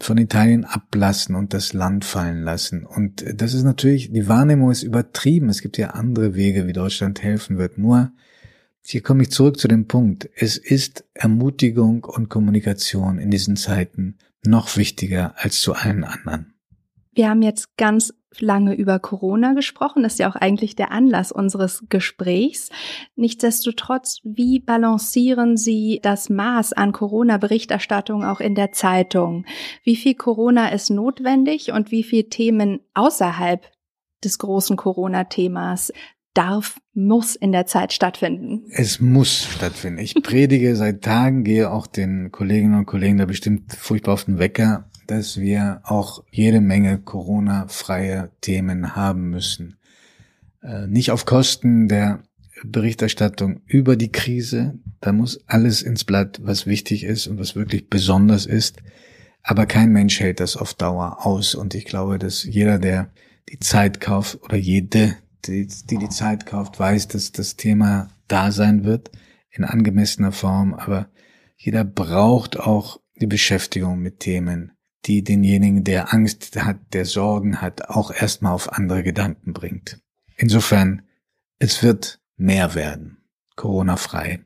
von 0.00 0.16
Italien 0.18 0.64
ablassen 0.64 1.34
und 1.34 1.52
das 1.54 1.72
Land 1.72 2.04
fallen 2.04 2.42
lassen. 2.42 2.86
Und 2.86 3.24
das 3.34 3.52
ist 3.52 3.64
natürlich, 3.64 4.12
die 4.12 4.28
Wahrnehmung 4.28 4.70
ist 4.70 4.82
übertrieben. 4.82 5.48
Es 5.48 5.60
gibt 5.60 5.76
ja 5.76 5.90
andere 5.90 6.34
Wege, 6.34 6.66
wie 6.66 6.72
Deutschland 6.72 7.22
helfen 7.22 7.58
wird. 7.58 7.78
Nur, 7.78 8.12
hier 8.82 9.02
komme 9.02 9.22
ich 9.22 9.30
zurück 9.30 9.58
zu 9.58 9.68
dem 9.68 9.86
Punkt. 9.86 10.30
Es 10.34 10.56
ist 10.56 11.04
Ermutigung 11.14 12.04
und 12.04 12.28
Kommunikation 12.28 13.18
in 13.18 13.30
diesen 13.30 13.56
Zeiten 13.56 14.16
noch 14.44 14.76
wichtiger 14.76 15.34
als 15.36 15.60
zu 15.60 15.74
allen 15.74 16.04
anderen. 16.04 16.54
Wir 17.18 17.30
haben 17.30 17.42
jetzt 17.42 17.76
ganz 17.76 18.14
lange 18.38 18.74
über 18.74 19.00
Corona 19.00 19.54
gesprochen. 19.54 20.04
Das 20.04 20.12
ist 20.12 20.18
ja 20.20 20.30
auch 20.30 20.36
eigentlich 20.36 20.76
der 20.76 20.92
Anlass 20.92 21.32
unseres 21.32 21.82
Gesprächs. 21.88 22.70
Nichtsdestotrotz, 23.16 24.20
wie 24.22 24.60
balancieren 24.60 25.56
Sie 25.56 25.98
das 26.00 26.30
Maß 26.30 26.74
an 26.74 26.92
Corona-Berichterstattung 26.92 28.24
auch 28.24 28.38
in 28.38 28.54
der 28.54 28.70
Zeitung? 28.70 29.46
Wie 29.82 29.96
viel 29.96 30.14
Corona 30.14 30.68
ist 30.68 30.90
notwendig 30.90 31.72
und 31.72 31.90
wie 31.90 32.04
viel 32.04 32.28
Themen 32.28 32.78
außerhalb 32.94 33.66
des 34.22 34.38
großen 34.38 34.76
Corona-Themas 34.76 35.92
darf, 36.34 36.78
muss 36.94 37.34
in 37.34 37.50
der 37.50 37.66
Zeit 37.66 37.92
stattfinden. 37.92 38.62
Es 38.70 39.00
muss 39.00 39.44
stattfinden. 39.44 39.98
Ich 39.98 40.14
predige 40.22 40.76
seit 40.76 41.02
Tagen, 41.02 41.42
gehe 41.42 41.68
auch 41.68 41.88
den 41.88 42.30
Kolleginnen 42.30 42.78
und 42.78 42.86
Kollegen 42.86 43.18
da 43.18 43.24
bestimmt 43.24 43.72
furchtbar 43.72 44.14
auf 44.14 44.26
den 44.26 44.38
Wecker 44.38 44.87
dass 45.08 45.40
wir 45.40 45.80
auch 45.84 46.22
jede 46.30 46.60
Menge 46.60 46.98
Corona-freie 46.98 48.30
Themen 48.40 48.94
haben 48.94 49.30
müssen. 49.30 49.78
Äh, 50.62 50.86
nicht 50.86 51.10
auf 51.10 51.24
Kosten 51.24 51.88
der 51.88 52.22
Berichterstattung 52.62 53.62
über 53.66 53.96
die 53.96 54.12
Krise. 54.12 54.78
Da 55.00 55.12
muss 55.12 55.40
alles 55.46 55.82
ins 55.82 56.04
Blatt, 56.04 56.40
was 56.42 56.66
wichtig 56.66 57.04
ist 57.04 57.26
und 57.26 57.38
was 57.38 57.56
wirklich 57.56 57.88
besonders 57.88 58.44
ist. 58.44 58.82
Aber 59.42 59.64
kein 59.64 59.92
Mensch 59.92 60.20
hält 60.20 60.40
das 60.40 60.56
auf 60.56 60.74
Dauer 60.74 61.24
aus. 61.24 61.54
Und 61.54 61.74
ich 61.74 61.86
glaube, 61.86 62.18
dass 62.18 62.44
jeder, 62.44 62.78
der 62.78 63.10
die 63.48 63.60
Zeit 63.60 64.00
kauft 64.00 64.42
oder 64.42 64.56
jede, 64.56 65.16
die 65.46 65.66
die, 65.66 65.96
die 65.96 66.08
Zeit 66.10 66.44
kauft, 66.44 66.78
weiß, 66.78 67.08
dass 67.08 67.32
das 67.32 67.56
Thema 67.56 68.10
da 68.26 68.52
sein 68.52 68.84
wird 68.84 69.10
in 69.50 69.64
angemessener 69.64 70.32
Form. 70.32 70.74
Aber 70.74 71.08
jeder 71.56 71.84
braucht 71.84 72.60
auch 72.60 73.00
die 73.20 73.26
Beschäftigung 73.26 74.00
mit 74.00 74.20
Themen, 74.20 74.72
die 75.06 75.22
denjenigen, 75.22 75.84
der 75.84 76.12
Angst 76.12 76.56
hat, 76.62 76.78
der 76.92 77.04
Sorgen 77.04 77.60
hat, 77.60 77.88
auch 77.88 78.10
erstmal 78.10 78.52
auf 78.52 78.72
andere 78.72 79.02
Gedanken 79.02 79.52
bringt. 79.52 80.00
Insofern, 80.36 81.02
es 81.58 81.82
wird 81.82 82.20
mehr 82.36 82.74
werden, 82.74 83.18
Corona-frei. 83.56 84.40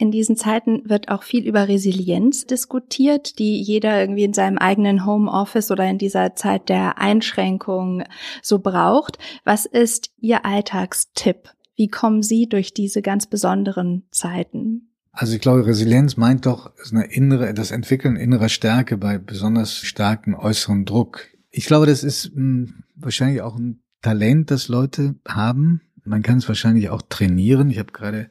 In 0.00 0.12
diesen 0.12 0.36
Zeiten 0.36 0.88
wird 0.88 1.08
auch 1.08 1.24
viel 1.24 1.44
über 1.44 1.66
Resilienz 1.66 2.46
diskutiert, 2.46 3.40
die 3.40 3.60
jeder 3.60 4.00
irgendwie 4.00 4.22
in 4.22 4.32
seinem 4.32 4.56
eigenen 4.56 5.04
Homeoffice 5.04 5.72
oder 5.72 5.90
in 5.90 5.98
dieser 5.98 6.36
Zeit 6.36 6.68
der 6.68 6.98
Einschränkung 6.98 8.04
so 8.40 8.60
braucht. 8.60 9.18
Was 9.44 9.66
ist 9.66 10.10
Ihr 10.18 10.44
Alltagstipp? 10.44 11.50
Wie 11.74 11.88
kommen 11.88 12.22
Sie 12.22 12.48
durch 12.48 12.72
diese 12.72 13.02
ganz 13.02 13.26
besonderen 13.26 14.06
Zeiten? 14.12 14.92
Also 15.12 15.34
ich 15.34 15.40
glaube, 15.40 15.66
Resilienz 15.66 16.16
meint 16.16 16.46
doch 16.46 16.72
eine 16.90 17.04
innere, 17.06 17.52
das 17.54 17.70
Entwickeln 17.70 18.16
innerer 18.16 18.48
Stärke 18.48 18.96
bei 18.96 19.18
besonders 19.18 19.76
starkem 19.76 20.34
äußeren 20.34 20.84
Druck. 20.84 21.26
Ich 21.50 21.66
glaube, 21.66 21.86
das 21.86 22.04
ist 22.04 22.34
mh, 22.34 22.36
hm, 22.36 22.74
wahrscheinlich 22.94 23.42
auch 23.42 23.56
ein 23.56 23.80
Talent, 24.02 24.50
das 24.50 24.68
Leute 24.68 25.16
haben. 25.26 25.80
Man 26.04 26.22
kann 26.22 26.38
es 26.38 26.48
wahrscheinlich 26.48 26.90
auch 26.90 27.02
trainieren. 27.02 27.70
Ich 27.70 27.78
habe 27.78 27.92
gerade 27.92 28.30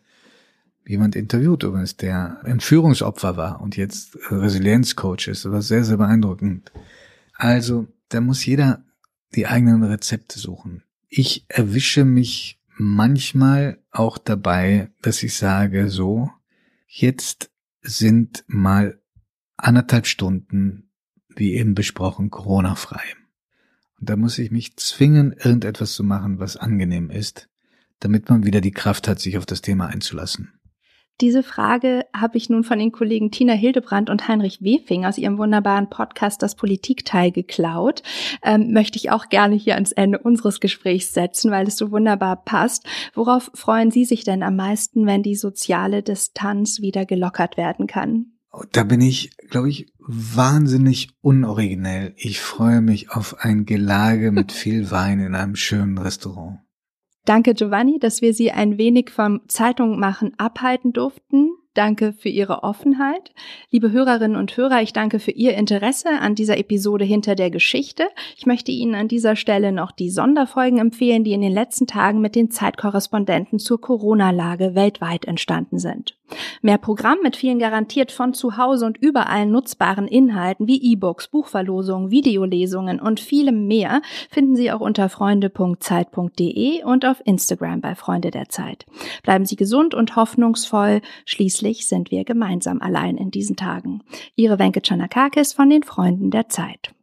jemand 0.87 1.15
interviewt 1.15 1.63
übrigens, 1.63 1.97
der 1.97 2.39
Entführungsopfer 2.45 3.35
war 3.37 3.61
und 3.61 3.75
jetzt 3.75 4.17
Resilienzcoach 4.31 5.27
ist. 5.27 5.45
Das 5.45 5.51
war 5.51 5.61
sehr, 5.61 5.83
sehr 5.83 5.97
beeindruckend. 5.97 6.71
Also, 7.33 7.87
da 8.09 8.21
muss 8.21 8.45
jeder 8.45 8.83
die 9.35 9.47
eigenen 9.47 9.83
Rezepte 9.83 10.39
suchen. 10.39 10.83
Ich 11.09 11.45
erwische 11.49 12.05
mich 12.05 12.59
manchmal 12.77 13.79
auch 13.91 14.17
dabei, 14.17 14.89
dass 15.01 15.23
ich 15.23 15.35
sage 15.35 15.89
so, 15.89 16.31
Jetzt 16.87 17.51
sind 17.81 18.43
mal 18.47 19.01
anderthalb 19.57 20.07
Stunden, 20.07 20.89
wie 21.27 21.53
eben 21.53 21.75
besprochen, 21.75 22.29
Corona-frei. 22.29 23.03
Und 23.99 24.09
da 24.09 24.15
muss 24.15 24.37
ich 24.39 24.51
mich 24.51 24.77
zwingen, 24.77 25.33
irgendetwas 25.33 25.93
zu 25.93 26.03
machen, 26.03 26.39
was 26.39 26.57
angenehm 26.57 27.09
ist, 27.09 27.49
damit 27.99 28.29
man 28.29 28.45
wieder 28.45 28.61
die 28.61 28.71
Kraft 28.71 29.07
hat, 29.07 29.19
sich 29.19 29.37
auf 29.37 29.45
das 29.45 29.61
Thema 29.61 29.87
einzulassen. 29.87 30.53
Diese 31.19 31.41
Frage 31.41 32.05
habe 32.15 32.37
ich 32.37 32.47
nun 32.47 32.63
von 32.63 32.77
den 32.77 32.91
Kollegen 32.91 33.31
Tina 33.31 33.53
Hildebrand 33.53 34.11
und 34.11 34.27
Heinrich 34.27 34.61
Wefing 34.61 35.03
aus 35.03 35.17
ihrem 35.17 35.39
wunderbaren 35.39 35.89
Podcast 35.89 36.43
Das 36.43 36.53
Politikteil 36.53 37.31
geklaut. 37.31 38.03
Ähm, 38.43 38.71
möchte 38.71 38.99
ich 38.99 39.09
auch 39.09 39.27
gerne 39.29 39.55
hier 39.55 39.73
ans 39.73 39.91
Ende 39.91 40.19
unseres 40.19 40.59
Gesprächs 40.59 41.15
setzen, 41.15 41.49
weil 41.49 41.67
es 41.67 41.75
so 41.75 41.89
wunderbar 41.89 42.43
passt. 42.43 42.85
Worauf 43.15 43.49
freuen 43.55 43.89
Sie 43.89 44.05
sich 44.05 44.25
denn 44.25 44.43
am 44.43 44.55
meisten, 44.57 45.07
wenn 45.07 45.23
die 45.23 45.35
soziale 45.35 46.03
Distanz 46.03 46.81
wieder 46.81 47.07
gelockert 47.07 47.57
werden 47.57 47.87
kann? 47.87 48.33
Da 48.71 48.83
bin 48.83 49.01
ich, 49.01 49.31
glaube 49.49 49.69
ich, 49.69 49.91
wahnsinnig 49.97 51.09
unoriginell. 51.21 52.13
Ich 52.15 52.39
freue 52.39 52.81
mich 52.81 53.09
auf 53.09 53.37
ein 53.39 53.65
Gelage 53.65 54.31
mit 54.31 54.51
viel 54.51 54.91
Wein 54.91 55.19
in 55.19 55.33
einem 55.33 55.55
schönen 55.55 55.97
Restaurant. 55.97 56.59
Danke, 57.27 57.53
Giovanni, 57.55 57.99
dass 57.99 58.21
wir 58.21 58.33
Sie 58.33 58.51
ein 58.51 58.77
wenig 58.77 59.09
vom 59.09 59.41
Zeitung 59.49 59.99
machen 59.99 60.31
abhalten 60.37 60.93
durften. 60.93 61.49
Danke 61.73 62.13
für 62.13 62.29
Ihre 62.29 62.63
Offenheit. 62.63 63.33
Liebe 63.69 63.91
Hörerinnen 63.91 64.37
und 64.37 64.55
Hörer, 64.55 64.81
ich 64.81 64.93
danke 64.93 65.19
für 65.19 65.31
Ihr 65.31 65.53
Interesse 65.55 66.07
an 66.21 66.35
dieser 66.35 66.57
Episode 66.57 67.03
hinter 67.03 67.35
der 67.35 67.51
Geschichte. 67.51 68.07
Ich 68.37 68.45
möchte 68.45 68.71
Ihnen 68.71 68.95
an 68.95 69.09
dieser 69.09 69.35
Stelle 69.35 69.73
noch 69.73 69.91
die 69.91 70.09
Sonderfolgen 70.09 70.79
empfehlen, 70.79 71.25
die 71.25 71.33
in 71.33 71.41
den 71.41 71.51
letzten 71.51 71.85
Tagen 71.85 72.21
mit 72.21 72.33
den 72.33 72.49
Zeitkorrespondenten 72.49 73.59
zur 73.59 73.81
Corona-Lage 73.81 74.73
weltweit 74.73 75.25
entstanden 75.25 75.79
sind. 75.79 76.16
Mehr 76.61 76.77
Programm 76.77 77.19
mit 77.23 77.35
vielen 77.35 77.59
garantiert 77.59 78.11
von 78.11 78.33
zu 78.33 78.57
Hause 78.57 78.85
und 78.85 78.97
überall 78.97 79.45
nutzbaren 79.45 80.07
Inhalten 80.07 80.67
wie 80.67 80.81
E-Books, 80.93 81.29
Buchverlosungen, 81.29 82.11
Videolesungen 82.11 82.99
und 82.99 83.19
vielem 83.19 83.67
mehr 83.67 84.01
finden 84.29 84.55
Sie 84.55 84.71
auch 84.71 84.81
unter 84.81 85.09
freunde.zeit.de 85.09 86.83
und 86.83 87.05
auf 87.05 87.21
Instagram 87.25 87.81
bei 87.81 87.95
Freunde 87.95 88.31
der 88.31 88.49
Zeit. 88.49 88.85
Bleiben 89.23 89.45
Sie 89.45 89.55
gesund 89.55 89.93
und 89.93 90.15
hoffnungsvoll. 90.15 91.01
Schließlich 91.25 91.87
sind 91.87 92.11
wir 92.11 92.25
gemeinsam 92.25 92.81
allein 92.81 93.17
in 93.17 93.31
diesen 93.31 93.55
Tagen. 93.55 94.03
Ihre 94.35 94.59
Wenke 94.59 94.81
Chanakakis 94.85 95.53
von 95.53 95.69
den 95.69 95.83
Freunden 95.83 96.31
der 96.31 96.49
Zeit. 96.49 96.93